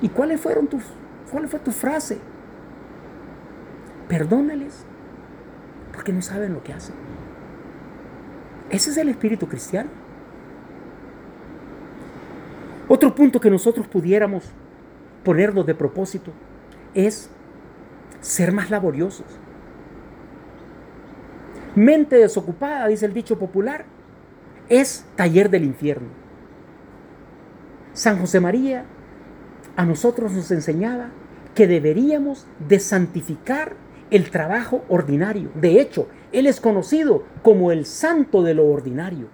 ¿Y 0.01 0.09
cuáles 0.09 0.41
fueron 0.41 0.69
tus, 0.69 0.85
cuál 1.31 1.49
fue 1.49 1.59
tu 1.59 1.73
frase? 1.73 2.19
Perdónales 4.09 4.85
porque 5.93 6.13
no 6.13 6.23
saben 6.23 6.55
lo 6.55 6.63
que 6.63 6.73
hacen. 6.73 6.95
Ese 8.71 8.91
es 8.91 8.97
el 8.97 9.09
espíritu 9.09 9.47
cristiano. 9.49 9.91
Otro 12.89 13.15
punto 13.15 13.41
que 13.41 13.51
nosotros 13.51 13.87
pudiéramos 13.87 14.45
ponernos 15.25 15.67
de 15.67 15.75
propósito 15.75 16.33
es 16.95 17.31
ser 18.21 18.53
más 18.53 18.71
laboriosos. 18.71 19.27
Mente 21.75 22.17
desocupada, 22.17 22.87
dice 22.89 23.07
el 23.07 23.15
dicho 23.15 23.39
popular, 23.39 23.85
es 24.69 25.07
taller 25.17 25.49
del 25.49 25.65
infierno. 25.65 26.09
San 27.93 28.19
José 28.19 28.41
María 28.41 28.85
a 29.77 29.85
nosotros 29.85 30.33
nos 30.33 30.51
enseñaba 30.51 31.09
que 31.55 31.67
deberíamos 31.67 32.47
de 32.69 32.79
santificar 32.79 33.75
el 34.13 34.31
trabajo 34.31 34.85
ordinario. 34.91 35.51
De 35.55 35.81
hecho, 35.81 36.07
Él 36.33 36.47
es 36.47 36.61
conocido 36.61 37.25
como 37.43 37.73
el 37.73 37.87
santo 37.87 38.43
de 38.43 38.55
lo 38.55 38.67
ordinario. 38.67 39.27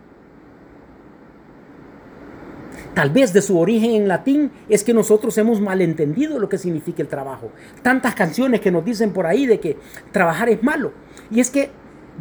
Tal 2.95 3.11
vez 3.11 3.33
de 3.33 3.43
su 3.43 3.59
origen 3.59 3.91
en 3.91 4.09
latín 4.09 4.53
es 4.69 4.85
que 4.85 4.95
nosotros 4.95 5.37
hemos 5.37 5.61
malentendido 5.61 6.39
lo 6.39 6.49
que 6.49 6.59
significa 6.59 7.03
el 7.03 7.09
trabajo. 7.09 7.51
Tantas 7.83 8.15
canciones 8.15 8.61
que 8.61 8.71
nos 8.71 8.85
dicen 8.85 9.13
por 9.13 9.27
ahí 9.27 9.47
de 9.47 9.59
que 9.59 9.77
trabajar 10.13 10.49
es 10.49 10.63
malo. 10.63 10.93
Y 11.31 11.41
es 11.41 11.51
que 11.51 11.71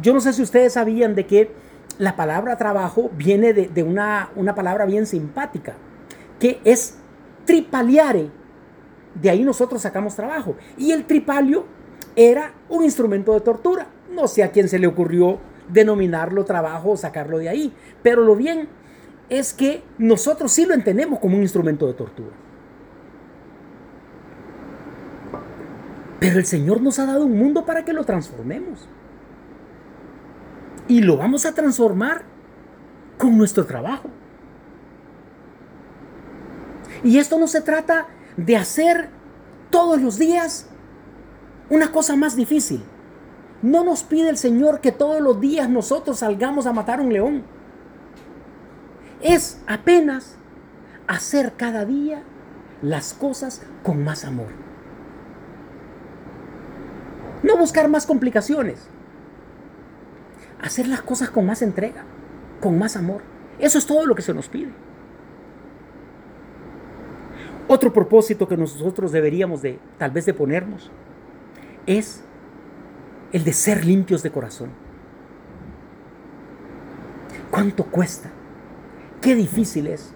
yo 0.02 0.12
no 0.12 0.20
sé 0.20 0.32
si 0.32 0.42
ustedes 0.42 0.72
sabían 0.72 1.14
de 1.14 1.26
que 1.26 1.52
la 1.98 2.16
palabra 2.16 2.56
trabajo 2.58 3.10
viene 3.16 3.52
de, 3.52 3.82
una, 3.82 4.30
una 4.34 4.54
palabra 4.54 4.84
bien 4.84 5.06
simpática, 5.06 5.74
que 6.40 6.60
es 6.64 6.98
tripaliare. 7.44 8.30
De 9.14 9.30
ahí 9.30 9.44
nosotros 9.44 9.82
sacamos 9.82 10.14
trabajo. 10.14 10.56
Y 10.76 10.90
el 10.90 11.04
tripalio 11.04 11.77
era 12.18 12.52
un 12.68 12.82
instrumento 12.82 13.32
de 13.32 13.40
tortura. 13.40 13.86
No 14.10 14.26
sé 14.26 14.42
a 14.42 14.50
quién 14.50 14.68
se 14.68 14.80
le 14.80 14.88
ocurrió 14.88 15.38
denominarlo 15.68 16.44
trabajo 16.44 16.90
o 16.90 16.96
sacarlo 16.96 17.38
de 17.38 17.48
ahí, 17.48 17.72
pero 18.02 18.22
lo 18.22 18.34
bien 18.34 18.68
es 19.28 19.52
que 19.54 19.84
nosotros 19.98 20.50
sí 20.50 20.66
lo 20.66 20.74
entendemos 20.74 21.20
como 21.20 21.36
un 21.36 21.42
instrumento 21.42 21.86
de 21.86 21.94
tortura. 21.94 22.34
Pero 26.18 26.40
el 26.40 26.46
Señor 26.46 26.80
nos 26.80 26.98
ha 26.98 27.06
dado 27.06 27.24
un 27.24 27.38
mundo 27.38 27.64
para 27.64 27.84
que 27.84 27.92
lo 27.92 28.02
transformemos. 28.02 28.88
Y 30.88 31.02
lo 31.02 31.16
vamos 31.16 31.46
a 31.46 31.54
transformar 31.54 32.22
con 33.16 33.38
nuestro 33.38 33.64
trabajo. 33.64 34.10
Y 37.04 37.18
esto 37.18 37.38
no 37.38 37.46
se 37.46 37.60
trata 37.60 38.08
de 38.36 38.56
hacer 38.56 39.08
todos 39.70 40.02
los 40.02 40.18
días 40.18 40.67
una 41.70 41.92
cosa 41.92 42.16
más 42.16 42.36
difícil. 42.36 42.82
No 43.62 43.84
nos 43.84 44.04
pide 44.04 44.28
el 44.28 44.36
Señor 44.36 44.80
que 44.80 44.92
todos 44.92 45.20
los 45.20 45.40
días 45.40 45.68
nosotros 45.68 46.20
salgamos 46.20 46.66
a 46.66 46.72
matar 46.72 47.00
un 47.00 47.12
león. 47.12 47.42
Es 49.20 49.60
apenas 49.66 50.36
hacer 51.06 51.54
cada 51.56 51.84
día 51.84 52.22
las 52.82 53.14
cosas 53.14 53.62
con 53.82 54.04
más 54.04 54.24
amor. 54.24 54.48
No 57.42 57.56
buscar 57.56 57.88
más 57.88 58.06
complicaciones. 58.06 58.88
Hacer 60.60 60.86
las 60.88 61.02
cosas 61.02 61.30
con 61.30 61.46
más 61.46 61.62
entrega, 61.62 62.04
con 62.60 62.78
más 62.78 62.96
amor. 62.96 63.22
Eso 63.58 63.78
es 63.78 63.86
todo 63.86 64.06
lo 64.06 64.14
que 64.14 64.22
se 64.22 64.34
nos 64.34 64.48
pide. 64.48 64.72
Otro 67.66 67.92
propósito 67.92 68.48
que 68.48 68.56
nosotros 68.56 69.12
deberíamos 69.12 69.62
de 69.62 69.78
tal 69.98 70.10
vez 70.10 70.24
de 70.26 70.34
ponernos 70.34 70.90
es 71.88 72.22
el 73.32 73.44
de 73.44 73.52
ser 73.52 73.84
limpios 73.84 74.22
de 74.22 74.30
corazón. 74.30 74.70
¿Cuánto 77.50 77.84
cuesta? 77.84 78.30
Qué 79.20 79.34
difícil 79.34 79.86
es. 79.86 80.12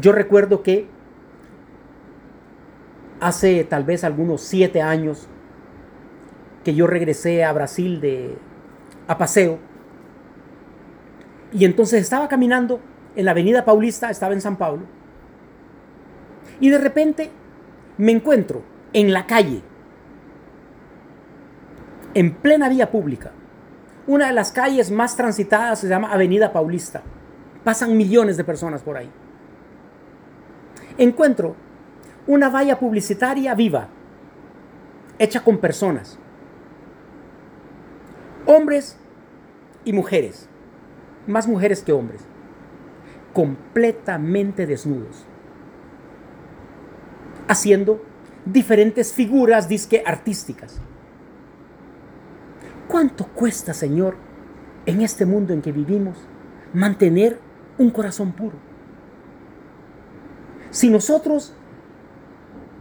Yo 0.00 0.12
recuerdo 0.12 0.62
que 0.62 0.88
hace 3.20 3.64
tal 3.64 3.84
vez 3.84 4.04
algunos 4.04 4.40
siete 4.42 4.80
años 4.80 5.28
que 6.64 6.74
yo 6.74 6.86
regresé 6.86 7.44
a 7.44 7.52
Brasil 7.52 8.00
de 8.00 8.38
a 9.08 9.18
paseo 9.18 9.58
y 11.52 11.64
entonces 11.64 12.00
estaba 12.00 12.28
caminando 12.28 12.80
en 13.16 13.24
la 13.24 13.32
avenida 13.32 13.64
Paulista, 13.64 14.08
estaba 14.08 14.34
en 14.34 14.40
San 14.40 14.56
Pablo, 14.56 14.84
y 16.60 16.70
de 16.70 16.78
repente 16.78 17.30
me 17.98 18.12
encuentro 18.12 18.62
en 18.92 19.12
la 19.12 19.26
calle, 19.26 19.62
en 22.14 22.34
plena 22.34 22.68
vía 22.68 22.90
pública, 22.90 23.32
una 24.06 24.26
de 24.26 24.32
las 24.32 24.52
calles 24.52 24.90
más 24.90 25.16
transitadas 25.16 25.78
se 25.78 25.88
llama 25.88 26.12
Avenida 26.12 26.52
Paulista. 26.52 27.02
Pasan 27.62 27.96
millones 27.96 28.36
de 28.36 28.44
personas 28.44 28.82
por 28.82 28.96
ahí. 28.96 29.10
Encuentro 30.98 31.54
una 32.26 32.48
valla 32.48 32.78
publicitaria 32.78 33.54
viva, 33.54 33.88
hecha 35.18 35.42
con 35.42 35.58
personas, 35.58 36.18
hombres 38.46 38.98
y 39.84 39.92
mujeres, 39.92 40.48
más 41.26 41.46
mujeres 41.46 41.82
que 41.82 41.92
hombres, 41.92 42.22
completamente 43.32 44.66
desnudos, 44.66 45.24
haciendo 47.46 48.02
diferentes 48.44 49.12
figuras 49.12 49.68
disque 49.68 50.02
artísticas. 50.04 50.80
¿Cuánto 52.90 53.24
cuesta, 53.24 53.72
Señor, 53.72 54.16
en 54.84 55.00
este 55.00 55.24
mundo 55.24 55.52
en 55.52 55.62
que 55.62 55.70
vivimos, 55.70 56.16
mantener 56.72 57.38
un 57.78 57.90
corazón 57.90 58.32
puro? 58.32 58.56
Si 60.70 60.90
nosotros 60.90 61.54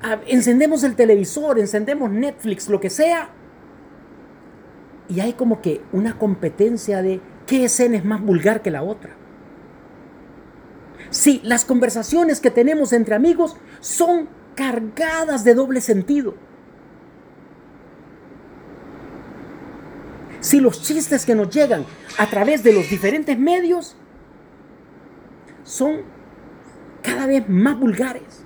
ah, 0.02 0.19
encendemos 0.26 0.84
el 0.84 0.95
televisor, 0.95 1.60
encendemos 1.60 2.10
Netflix, 2.10 2.69
lo 2.69 2.80
que 2.80 2.89
sea, 2.89 3.30
y 5.08 5.19
hay 5.19 5.34
como 5.34 5.62
que 5.62 5.84
una 5.93 6.17
competencia 6.17 7.04
de 7.04 7.22
qué 7.45 7.65
escena 7.65 7.95
es 7.95 8.04
más 8.04 8.19
vulgar 8.19 8.63
que 8.63 8.72
la 8.72 8.82
otra. 8.82 9.12
Si 11.12 11.39
las 11.43 11.65
conversaciones 11.65 12.39
que 12.41 12.50
tenemos 12.50 12.93
entre 12.93 13.13
amigos 13.13 13.58
son 13.80 14.28
cargadas 14.56 15.43
de 15.43 15.54
doble 15.54 15.82
sentido. 15.82 16.34
Si 20.49 20.59
los 20.59 20.81
chistes 20.81 21.27
que 21.27 21.35
nos 21.35 21.53
llegan 21.53 21.85
a 22.17 22.27
través 22.27 22.63
de 22.63 22.73
los 22.73 22.89
diferentes 22.89 23.38
medios 23.38 23.95
son 25.63 26.01
cada 27.03 27.27
vez 27.27 27.47
más 27.47 27.79
vulgares. 27.79 28.43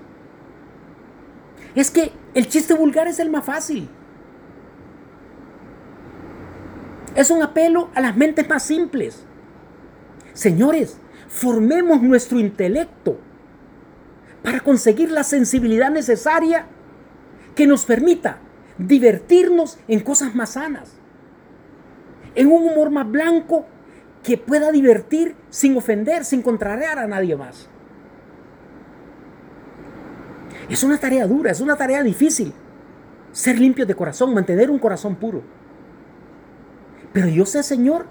Es 1.76 1.90
que 1.90 2.12
el 2.34 2.50
chiste 2.50 2.74
vulgar 2.74 3.08
es 3.08 3.20
el 3.20 3.30
más 3.30 3.46
fácil. 3.46 3.88
Es 7.16 7.32
un 7.32 7.42
apelo 7.42 7.90
a 7.96 8.02
las 8.02 8.18
mentes 8.18 8.50
más 8.50 8.64
simples. 8.64 9.24
Señores, 10.34 10.98
formemos 11.30 12.02
nuestro 12.02 12.38
intelecto 12.38 13.18
para 14.44 14.60
conseguir 14.60 15.10
la 15.10 15.24
sensibilidad 15.24 15.90
necesaria 15.90 16.66
que 17.56 17.66
nos 17.66 17.86
permita 17.86 18.40
divertirnos 18.78 19.78
en 19.88 20.02
cosas 20.02 20.36
más 20.36 20.52
sanas 20.52 20.98
en 22.36 22.48
un 22.48 22.64
humor 22.64 22.90
más 22.90 23.10
blanco 23.10 23.66
que 24.24 24.38
pueda 24.38 24.72
divertir 24.72 25.36
sin 25.50 25.76
ofender, 25.78 26.26
sin 26.26 26.42
contrariar 26.42 26.98
a 27.00 27.08
nadie 27.08 27.36
más. 27.36 27.68
Es 30.70 30.84
una 30.84 30.98
tarea 30.98 31.28
dura, 31.28 31.52
es 31.52 31.62
una 31.62 31.76
tarea 31.76 32.02
difícil. 32.04 32.54
Ser 33.32 33.60
limpio 33.60 33.86
de 33.86 33.96
corazón, 33.96 34.34
mantener 34.34 34.70
un 34.70 34.80
corazón 34.80 35.16
puro. 35.16 35.44
Pero 37.12 37.28
yo 37.28 37.46
sé, 37.46 37.62
Señor, 37.64 38.06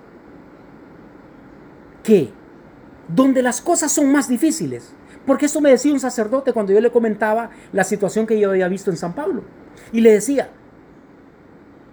que 2.02 2.30
donde 3.08 3.42
las 3.42 3.60
cosas 3.60 3.90
son 3.90 4.12
más 4.12 4.28
difíciles, 4.28 4.94
porque 5.26 5.46
eso 5.46 5.60
me 5.60 5.70
decía 5.70 5.92
un 5.92 6.00
sacerdote 6.00 6.52
cuando 6.52 6.72
yo 6.72 6.80
le 6.80 6.90
comentaba 6.90 7.50
la 7.72 7.84
situación 7.84 8.26
que 8.26 8.38
yo 8.38 8.50
había 8.50 8.68
visto 8.68 8.90
en 8.90 8.96
San 8.96 9.14
Pablo. 9.14 9.44
Y 9.92 10.00
le 10.00 10.12
decía, 10.12 10.50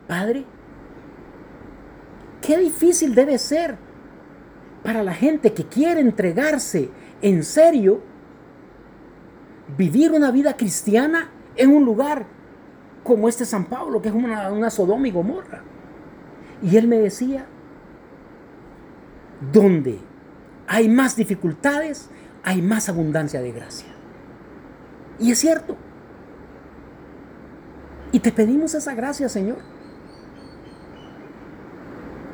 Padre, 0.08 0.46
Qué 2.49 2.57
difícil 2.57 3.13
debe 3.13 3.38
ser 3.38 3.77
para 4.81 5.03
la 5.03 5.13
gente 5.13 5.53
que 5.53 5.65
quiere 5.65 6.01
entregarse 6.01 6.89
en 7.21 7.43
serio, 7.43 8.01
vivir 9.77 10.12
una 10.13 10.31
vida 10.31 10.57
cristiana 10.57 11.29
en 11.55 11.69
un 11.69 11.85
lugar 11.85 12.25
como 13.03 13.29
este 13.29 13.45
San 13.45 13.65
Pablo, 13.65 14.01
que 14.01 14.09
es 14.09 14.15
una, 14.15 14.51
una 14.51 14.71
Sodoma 14.71 15.07
y 15.07 15.12
Gomorra. 15.12 15.62
Y 16.63 16.75
él 16.75 16.88
me 16.88 16.97
decía, 16.97 17.45
donde 19.53 19.99
hay 20.65 20.89
más 20.89 21.15
dificultades, 21.15 22.09
hay 22.43 22.63
más 22.63 22.89
abundancia 22.89 23.43
de 23.43 23.51
gracia. 23.51 23.89
Y 25.19 25.29
es 25.33 25.38
cierto. 25.38 25.77
Y 28.12 28.21
te 28.21 28.31
pedimos 28.31 28.73
esa 28.73 28.95
gracia, 28.95 29.29
Señor 29.29 29.79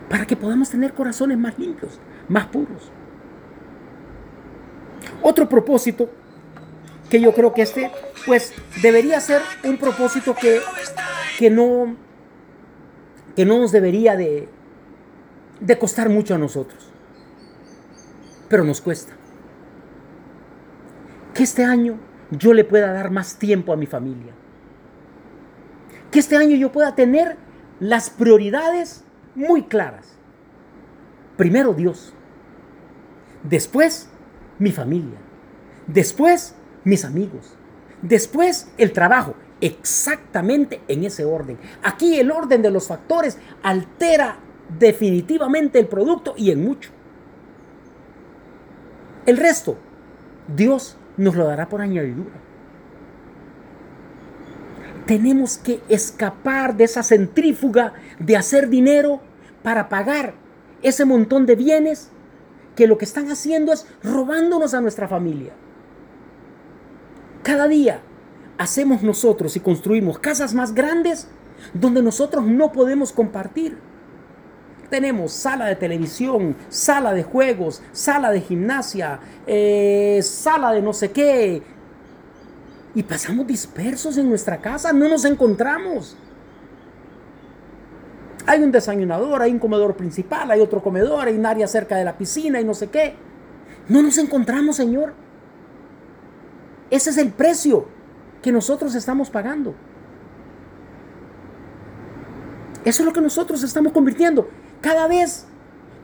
para 0.09 0.25
que 0.25 0.35
podamos 0.35 0.69
tener 0.69 0.93
corazones 0.93 1.37
más 1.37 1.57
limpios, 1.57 1.99
más 2.27 2.47
puros. 2.47 2.91
Otro 5.21 5.49
propósito 5.49 6.09
que 7.09 7.19
yo 7.19 7.33
creo 7.33 7.53
que 7.53 7.61
este, 7.61 7.91
pues 8.25 8.53
debería 8.81 9.19
ser 9.19 9.41
un 9.63 9.77
propósito 9.77 10.35
que, 10.35 10.59
que 11.37 11.49
no, 11.49 11.95
que 13.35 13.45
no 13.45 13.59
nos 13.59 13.71
debería 13.71 14.15
de, 14.15 14.49
de 15.59 15.79
costar 15.79 16.09
mucho 16.09 16.35
a 16.35 16.37
nosotros, 16.37 16.89
pero 18.49 18.63
nos 18.63 18.81
cuesta. 18.81 19.13
Que 21.33 21.43
este 21.43 21.63
año 21.63 21.97
yo 22.31 22.53
le 22.53 22.63
pueda 22.63 22.91
dar 22.93 23.11
más 23.11 23.37
tiempo 23.37 23.73
a 23.73 23.75
mi 23.75 23.85
familia. 23.85 24.33
Que 26.11 26.19
este 26.19 26.37
año 26.37 26.55
yo 26.55 26.71
pueda 26.71 26.95
tener 26.95 27.37
las 27.79 28.09
prioridades 28.09 29.04
muy 29.35 29.63
claras. 29.63 30.15
Primero 31.37 31.73
Dios, 31.73 32.13
después 33.43 34.09
mi 34.57 34.71
familia, 34.71 35.17
después 35.87 36.55
mis 36.83 37.03
amigos, 37.03 37.55
después 38.01 38.71
el 38.77 38.93
trabajo, 38.93 39.35
exactamente 39.61 40.81
en 40.87 41.03
ese 41.03 41.25
orden. 41.25 41.57
Aquí 41.83 42.19
el 42.19 42.31
orden 42.31 42.61
de 42.61 42.71
los 42.71 42.87
factores 42.87 43.37
altera 43.63 44.37
definitivamente 44.79 45.79
el 45.79 45.87
producto 45.87 46.33
y 46.37 46.51
en 46.51 46.63
mucho. 46.63 46.91
El 49.25 49.37
resto, 49.37 49.77
Dios 50.55 50.97
nos 51.17 51.35
lo 51.35 51.47
dará 51.47 51.67
por 51.67 51.81
añadidura. 51.81 52.35
Tenemos 55.05 55.57
que 55.57 55.81
escapar 55.87 56.75
de 56.75 56.83
esa 56.85 57.03
centrífuga 57.03 57.93
de 58.19 58.37
hacer 58.37 58.69
dinero 58.69 59.21
para 59.65 59.89
pagar 59.89 60.35
ese 60.83 61.05
montón 61.05 61.47
de 61.47 61.55
bienes 61.55 62.09
que 62.75 62.85
lo 62.85 62.99
que 62.99 63.05
están 63.05 63.31
haciendo 63.31 63.73
es 63.73 63.87
robándonos 64.03 64.75
a 64.75 64.81
nuestra 64.81 65.07
familia. 65.07 65.53
Cada 67.41 67.67
día 67.67 68.01
hacemos 68.59 69.01
nosotros 69.01 69.55
y 69.55 69.61
construimos 69.61 70.19
casas 70.19 70.53
más 70.53 70.75
grandes 70.75 71.27
donde 71.73 72.03
nosotros 72.03 72.45
no 72.45 72.71
podemos 72.71 73.11
compartir. 73.11 73.79
Tenemos 74.91 75.31
sala 75.31 75.65
de 75.65 75.75
televisión, 75.75 76.55
sala 76.69 77.13
de 77.13 77.23
juegos, 77.23 77.81
sala 77.91 78.29
de 78.29 78.41
gimnasia, 78.41 79.19
eh, 79.47 80.19
sala 80.21 80.73
de 80.73 80.83
no 80.83 80.93
sé 80.93 81.09
qué, 81.09 81.63
y 82.93 83.01
pasamos 83.01 83.47
dispersos 83.47 84.15
en 84.19 84.29
nuestra 84.29 84.61
casa, 84.61 84.93
no 84.93 85.09
nos 85.09 85.25
encontramos. 85.25 86.15
Hay 88.47 88.61
un 88.61 88.71
desayunador, 88.71 89.41
hay 89.41 89.51
un 89.51 89.59
comedor 89.59 89.95
principal, 89.95 90.51
hay 90.51 90.61
otro 90.61 90.81
comedor, 90.81 91.27
hay 91.27 91.35
un 91.35 91.45
área 91.45 91.67
cerca 91.67 91.97
de 91.97 92.05
la 92.05 92.17
piscina 92.17 92.61
y 92.61 92.63
no 92.63 92.73
sé 92.73 92.89
qué. 92.89 93.15
No 93.89 94.01
nos 94.01 94.17
encontramos, 94.17 94.75
Señor. 94.75 95.13
Ese 96.89 97.09
es 97.09 97.17
el 97.17 97.31
precio 97.31 97.87
que 98.41 98.51
nosotros 98.51 98.93
estamos 98.95 99.29
pagando. 99.29 99.73
Eso 102.83 103.01
es 103.01 103.05
lo 103.05 103.13
que 103.13 103.21
nosotros 103.21 103.63
estamos 103.63 103.91
convirtiendo. 103.91 104.47
Cada 104.81 105.07
vez 105.07 105.47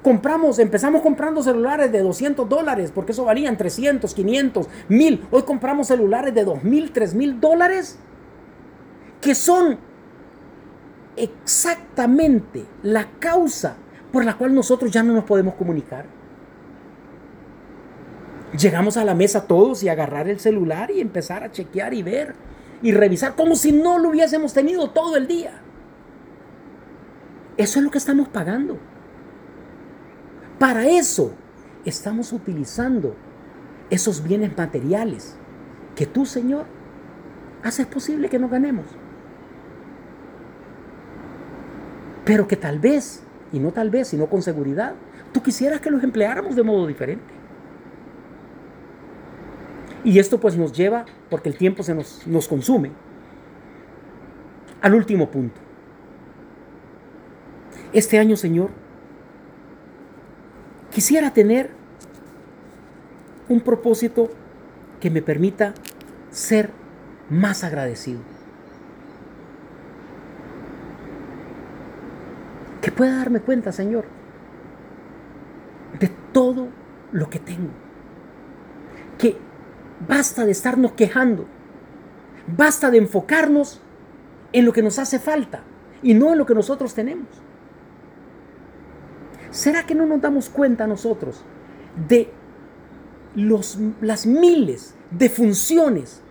Compramos, 0.02 0.58
empezamos 0.58 1.02
comprando 1.02 1.44
celulares 1.44 1.92
de 1.92 2.02
200 2.02 2.50
dólares, 2.50 2.92
porque 2.94 3.12
eso 3.12 3.24
valían 3.24 3.56
300, 3.56 4.12
500, 4.14 4.68
1000. 4.88 5.28
Hoy 5.30 5.44
compramos 5.44 5.88
celulares 5.88 6.34
de 6.34 6.44
2000, 6.44 6.92
3000 6.92 7.40
dólares, 7.40 8.00
que 9.22 9.36
son 9.36 9.78
exactamente 11.16 12.66
la 12.84 13.10
causa 13.20 13.76
por 14.12 14.26
la 14.26 14.38
cual 14.38 14.54
nosotros 14.54 14.92
ya 14.92 15.04
no 15.04 15.14
nos 15.14 15.24
podemos 15.24 15.56
comunicar. 15.56 16.06
Llegamos 18.58 18.98
a 18.98 19.06
la 19.06 19.16
mesa 19.16 19.48
todos 19.48 19.82
y 19.84 19.90
agarrar 19.90 20.28
el 20.28 20.40
celular 20.40 20.92
y 20.92 21.00
empezar 21.00 21.44
a 21.44 21.52
chequear 21.52 21.94
y 21.94 22.04
ver 22.04 22.36
y 22.82 22.92
revisar 22.92 23.36
como 23.36 23.56
si 23.56 23.72
no 23.72 23.98
lo 23.98 24.10
hubiésemos 24.10 24.54
tenido 24.54 24.90
todo 24.90 25.16
el 25.16 25.28
día. 25.28 25.62
Eso 27.58 27.80
es 27.80 27.86
lo 27.86 27.92
que 27.92 27.98
estamos 27.98 28.28
pagando. 28.28 28.78
Para 30.60 30.86
eso 30.86 31.34
estamos 31.86 32.34
utilizando 32.34 33.16
esos 33.90 34.24
bienes 34.24 34.56
materiales 34.58 35.38
que 35.96 36.06
tú, 36.06 36.26
Señor, 36.26 36.66
haces 37.64 37.88
posible 37.88 38.30
que 38.30 38.40
nos 38.40 38.52
ganemos. 38.52 38.86
Pero 42.26 42.48
que 42.48 42.56
tal 42.56 42.80
vez, 42.80 43.24
y 43.52 43.60
no 43.60 43.72
tal 43.72 43.90
vez, 43.90 44.10
sino 44.10 44.28
con 44.28 44.42
seguridad, 44.42 44.94
tú 45.32 45.42
quisieras 45.42 45.82
que 45.82 45.90
los 45.90 46.04
empleáramos 46.04 46.56
de 46.56 46.64
modo 46.64 46.88
diferente. 46.88 47.34
Y 50.04 50.20
esto 50.20 50.40
pues 50.40 50.58
nos 50.58 50.74
lleva, 50.74 51.06
porque 51.30 51.50
el 51.50 51.58
tiempo 51.58 51.84
se 51.84 51.94
nos, 51.94 52.26
nos 52.28 52.48
consume, 52.48 52.92
al 54.82 54.96
último 54.96 55.30
punto. 55.30 55.60
Este 57.94 58.18
año, 58.18 58.36
Señor, 58.36 58.72
quisiera 60.92 61.34
tener 61.34 61.72
un 63.50 63.62
propósito 63.62 64.30
que 65.00 65.10
me 65.10 65.22
permita 65.22 65.74
ser 66.32 66.72
más 67.30 67.64
agradecido. 67.64 68.22
Pueda 73.02 73.18
darme 73.18 73.40
cuenta, 73.40 73.72
Señor, 73.72 74.06
de 76.00 76.08
todo 76.32 76.68
lo 77.12 77.32
que 77.32 77.40
tengo. 77.40 77.72
Que 79.18 79.38
basta 80.08 80.46
de 80.46 80.52
estarnos 80.52 80.92
quejando. 80.92 81.48
Basta 82.46 82.92
de 82.92 83.00
enfocarnos 83.00 83.82
en 84.54 84.66
lo 84.66 84.72
que 84.72 84.84
nos 84.84 85.00
hace 85.00 85.18
falta 85.18 85.64
y 86.04 86.14
no 86.14 86.32
en 86.32 86.38
lo 86.38 86.46
que 86.46 86.54
nosotros 86.54 86.94
tenemos. 86.94 87.26
¿Será 89.50 89.88
que 89.88 89.96
no 89.96 90.06
nos 90.06 90.22
damos 90.22 90.48
cuenta 90.48 90.86
nosotros 90.86 91.44
de 92.08 92.32
los, 93.34 93.80
las 94.00 94.28
miles 94.28 94.94
de 95.10 95.28
funciones 95.28 96.22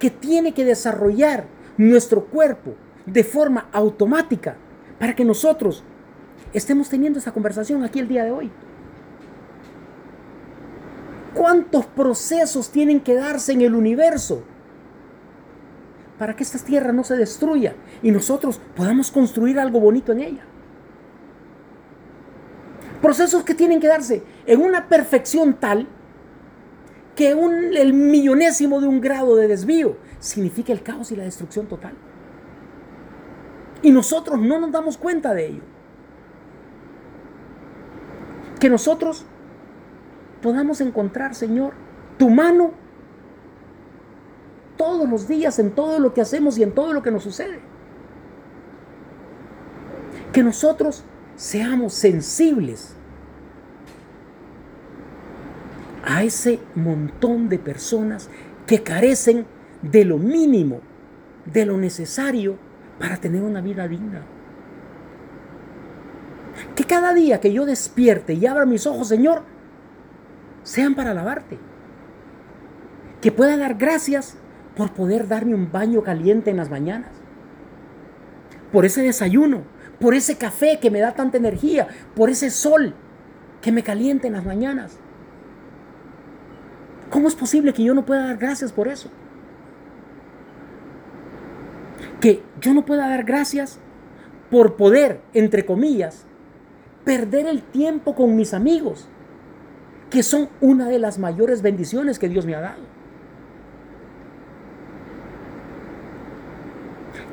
que 0.00 0.10
tiene 0.10 0.52
que 0.52 0.64
desarrollar 0.64 1.46
nuestro 1.76 2.24
cuerpo 2.24 2.74
de 3.06 3.22
forma 3.22 3.68
automática 3.70 4.56
para 4.98 5.14
que 5.14 5.24
nosotros 5.24 5.84
estemos 6.52 6.88
teniendo 6.88 7.18
esta 7.18 7.32
conversación 7.32 7.84
aquí 7.84 7.98
el 7.98 8.08
día 8.08 8.24
de 8.24 8.30
hoy? 8.30 8.50
¿Cuántos 11.34 11.86
procesos 11.86 12.70
tienen 12.70 13.00
que 13.00 13.14
darse 13.14 13.52
en 13.52 13.60
el 13.62 13.74
universo 13.74 14.42
para 16.18 16.34
que 16.34 16.42
esta 16.42 16.58
tierra 16.58 16.92
no 16.92 17.04
se 17.04 17.16
destruya 17.16 17.74
y 18.02 18.10
nosotros 18.10 18.60
podamos 18.74 19.10
construir 19.10 19.58
algo 19.58 19.78
bonito 19.78 20.12
en 20.12 20.20
ella? 20.20 20.44
Procesos 23.00 23.44
que 23.44 23.54
tienen 23.54 23.78
que 23.78 23.86
darse 23.86 24.22
en 24.46 24.60
una 24.60 24.88
perfección 24.88 25.54
tal 25.54 25.86
que 27.14 27.30
el 27.30 27.92
millonésimo 27.94 28.80
de 28.80 28.86
un 28.86 29.00
grado 29.00 29.36
de 29.36 29.48
desvío 29.48 29.96
significa 30.18 30.72
el 30.72 30.82
caos 30.82 31.12
y 31.12 31.16
la 31.16 31.24
destrucción 31.24 31.66
total. 31.66 31.94
Y 33.82 33.90
nosotros 33.90 34.40
no 34.40 34.58
nos 34.58 34.72
damos 34.72 34.96
cuenta 34.96 35.34
de 35.34 35.46
ello. 35.46 35.77
Que 38.58 38.68
nosotros 38.68 39.24
podamos 40.42 40.80
encontrar, 40.80 41.34
Señor, 41.34 41.72
tu 42.18 42.30
mano 42.30 42.72
todos 44.76 45.08
los 45.08 45.28
días 45.28 45.58
en 45.58 45.72
todo 45.72 45.98
lo 45.98 46.14
que 46.14 46.20
hacemos 46.20 46.58
y 46.58 46.62
en 46.62 46.72
todo 46.72 46.92
lo 46.92 47.02
que 47.02 47.10
nos 47.10 47.22
sucede. 47.22 47.60
Que 50.32 50.42
nosotros 50.42 51.04
seamos 51.36 51.92
sensibles 51.92 52.94
a 56.04 56.22
ese 56.22 56.60
montón 56.74 57.48
de 57.48 57.58
personas 57.58 58.30
que 58.66 58.82
carecen 58.82 59.46
de 59.82 60.04
lo 60.04 60.18
mínimo, 60.18 60.80
de 61.44 61.66
lo 61.66 61.76
necesario 61.76 62.56
para 62.98 63.16
tener 63.16 63.42
una 63.42 63.60
vida 63.60 63.86
digna. 63.86 64.22
Que 66.78 66.84
cada 66.84 67.12
día 67.12 67.40
que 67.40 67.52
yo 67.52 67.66
despierte 67.66 68.34
y 68.34 68.46
abra 68.46 68.64
mis 68.64 68.86
ojos, 68.86 69.08
Señor, 69.08 69.42
sean 70.62 70.94
para 70.94 71.10
alabarte. 71.10 71.58
Que 73.20 73.32
pueda 73.32 73.56
dar 73.56 73.74
gracias 73.74 74.36
por 74.76 74.92
poder 74.92 75.26
darme 75.26 75.56
un 75.56 75.72
baño 75.72 76.04
caliente 76.04 76.50
en 76.52 76.56
las 76.56 76.70
mañanas. 76.70 77.10
Por 78.70 78.84
ese 78.84 79.02
desayuno, 79.02 79.62
por 79.98 80.14
ese 80.14 80.38
café 80.38 80.78
que 80.80 80.92
me 80.92 81.00
da 81.00 81.14
tanta 81.14 81.36
energía, 81.36 81.88
por 82.14 82.30
ese 82.30 82.48
sol 82.48 82.94
que 83.60 83.72
me 83.72 83.82
calienta 83.82 84.28
en 84.28 84.34
las 84.34 84.46
mañanas. 84.46 84.98
¿Cómo 87.10 87.26
es 87.26 87.34
posible 87.34 87.72
que 87.72 87.82
yo 87.82 87.92
no 87.92 88.06
pueda 88.06 88.24
dar 88.24 88.36
gracias 88.36 88.70
por 88.70 88.86
eso? 88.86 89.10
Que 92.20 92.40
yo 92.60 92.72
no 92.72 92.86
pueda 92.86 93.08
dar 93.08 93.24
gracias 93.24 93.80
por 94.48 94.76
poder, 94.76 95.20
entre 95.34 95.66
comillas, 95.66 96.27
perder 97.08 97.46
el 97.46 97.62
tiempo 97.62 98.14
con 98.14 98.36
mis 98.36 98.52
amigos, 98.52 99.08
que 100.10 100.22
son 100.22 100.50
una 100.60 100.90
de 100.90 100.98
las 100.98 101.18
mayores 101.18 101.62
bendiciones 101.62 102.18
que 102.18 102.28
Dios 102.28 102.44
me 102.44 102.54
ha 102.54 102.60
dado. 102.60 102.82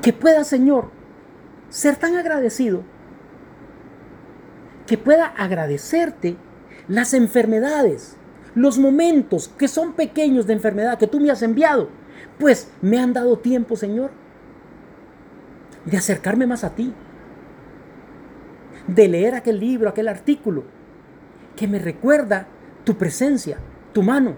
Que 0.02 0.14
pueda, 0.14 0.46
Señor, 0.46 0.92
ser 1.68 1.98
tan 1.98 2.16
agradecido, 2.16 2.84
que 4.88 4.98
pueda 4.98 5.26
agradecerte 5.26 6.38
las 6.88 7.14
enfermedades, 7.14 8.16
los 8.54 8.80
momentos 8.80 9.50
que 9.58 9.68
son 9.68 9.92
pequeños 9.92 10.48
de 10.48 10.54
enfermedad 10.54 10.98
que 10.98 11.08
tú 11.08 11.20
me 11.20 11.32
has 11.32 11.42
enviado, 11.42 11.90
pues 12.40 12.72
me 12.82 12.98
han 12.98 13.12
dado 13.12 13.40
tiempo, 13.40 13.76
Señor, 13.76 14.12
de 15.84 15.98
acercarme 15.98 16.48
más 16.48 16.64
a 16.64 16.70
ti, 16.70 16.94
de 18.88 19.08
leer 19.08 19.36
aquel 19.36 19.60
libro, 19.60 19.90
aquel 19.90 20.08
artículo, 20.08 20.64
que 21.56 21.68
me 21.68 21.80
recuerda 21.80 22.48
tu 22.84 22.98
presencia, 22.98 23.58
tu 23.94 24.04
mano, 24.04 24.36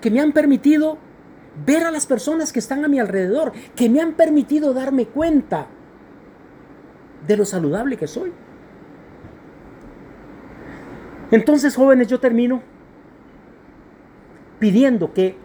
que 0.00 0.10
me 0.10 0.20
han 0.20 0.32
permitido 0.32 0.98
ver 1.66 1.84
a 1.84 1.90
las 1.90 2.06
personas 2.06 2.52
que 2.52 2.58
están 2.58 2.84
a 2.84 2.88
mi 2.88 2.98
alrededor, 2.98 3.52
que 3.76 3.88
me 3.88 4.00
han 4.00 4.14
permitido 4.14 4.72
darme 4.72 5.06
cuenta 5.06 5.66
de 7.26 7.36
lo 7.36 7.44
saludable 7.44 7.96
que 7.96 8.06
soy. 8.06 8.32
Entonces, 11.30 11.76
jóvenes, 11.76 12.08
yo 12.08 12.20
termino 12.20 12.62
pidiendo 14.58 15.12
que 15.12 15.36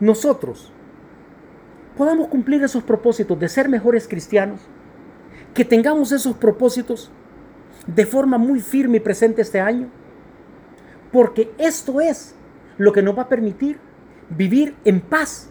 nosotros 0.00 0.72
podamos 1.96 2.28
cumplir 2.28 2.62
esos 2.62 2.82
propósitos 2.82 3.38
de 3.38 3.48
ser 3.48 3.68
mejores 3.68 4.08
cristianos, 4.08 4.60
que 5.54 5.64
tengamos 5.64 6.12
esos 6.12 6.36
propósitos 6.36 7.10
de 7.86 8.06
forma 8.06 8.38
muy 8.38 8.60
firme 8.60 8.98
y 8.98 9.00
presente 9.00 9.42
este 9.42 9.60
año, 9.60 9.88
porque 11.10 11.50
esto 11.58 12.00
es 12.00 12.34
lo 12.78 12.92
que 12.92 13.02
nos 13.02 13.16
va 13.16 13.22
a 13.22 13.28
permitir 13.28 13.78
vivir 14.30 14.74
en 14.84 15.00
paz 15.00 15.48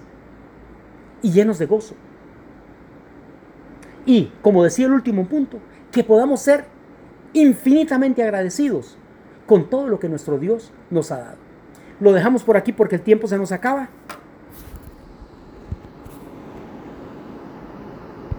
y 1.21 1.31
llenos 1.31 1.59
de 1.59 1.65
gozo. 1.65 1.95
Y, 4.05 4.31
como 4.41 4.63
decía 4.63 4.87
el 4.87 4.93
último 4.93 5.27
punto, 5.27 5.59
que 5.91 6.03
podamos 6.03 6.41
ser 6.41 6.65
infinitamente 7.33 8.23
agradecidos 8.23 8.97
con 9.45 9.69
todo 9.69 9.87
lo 9.87 9.99
que 9.99 10.09
nuestro 10.09 10.39
Dios 10.39 10.71
nos 10.89 11.11
ha 11.11 11.17
dado. 11.17 11.37
Lo 11.99 12.13
dejamos 12.13 12.43
por 12.43 12.57
aquí 12.57 12.71
porque 12.71 12.95
el 12.95 13.01
tiempo 13.01 13.27
se 13.27 13.37
nos 13.37 13.51
acaba. 13.51 13.89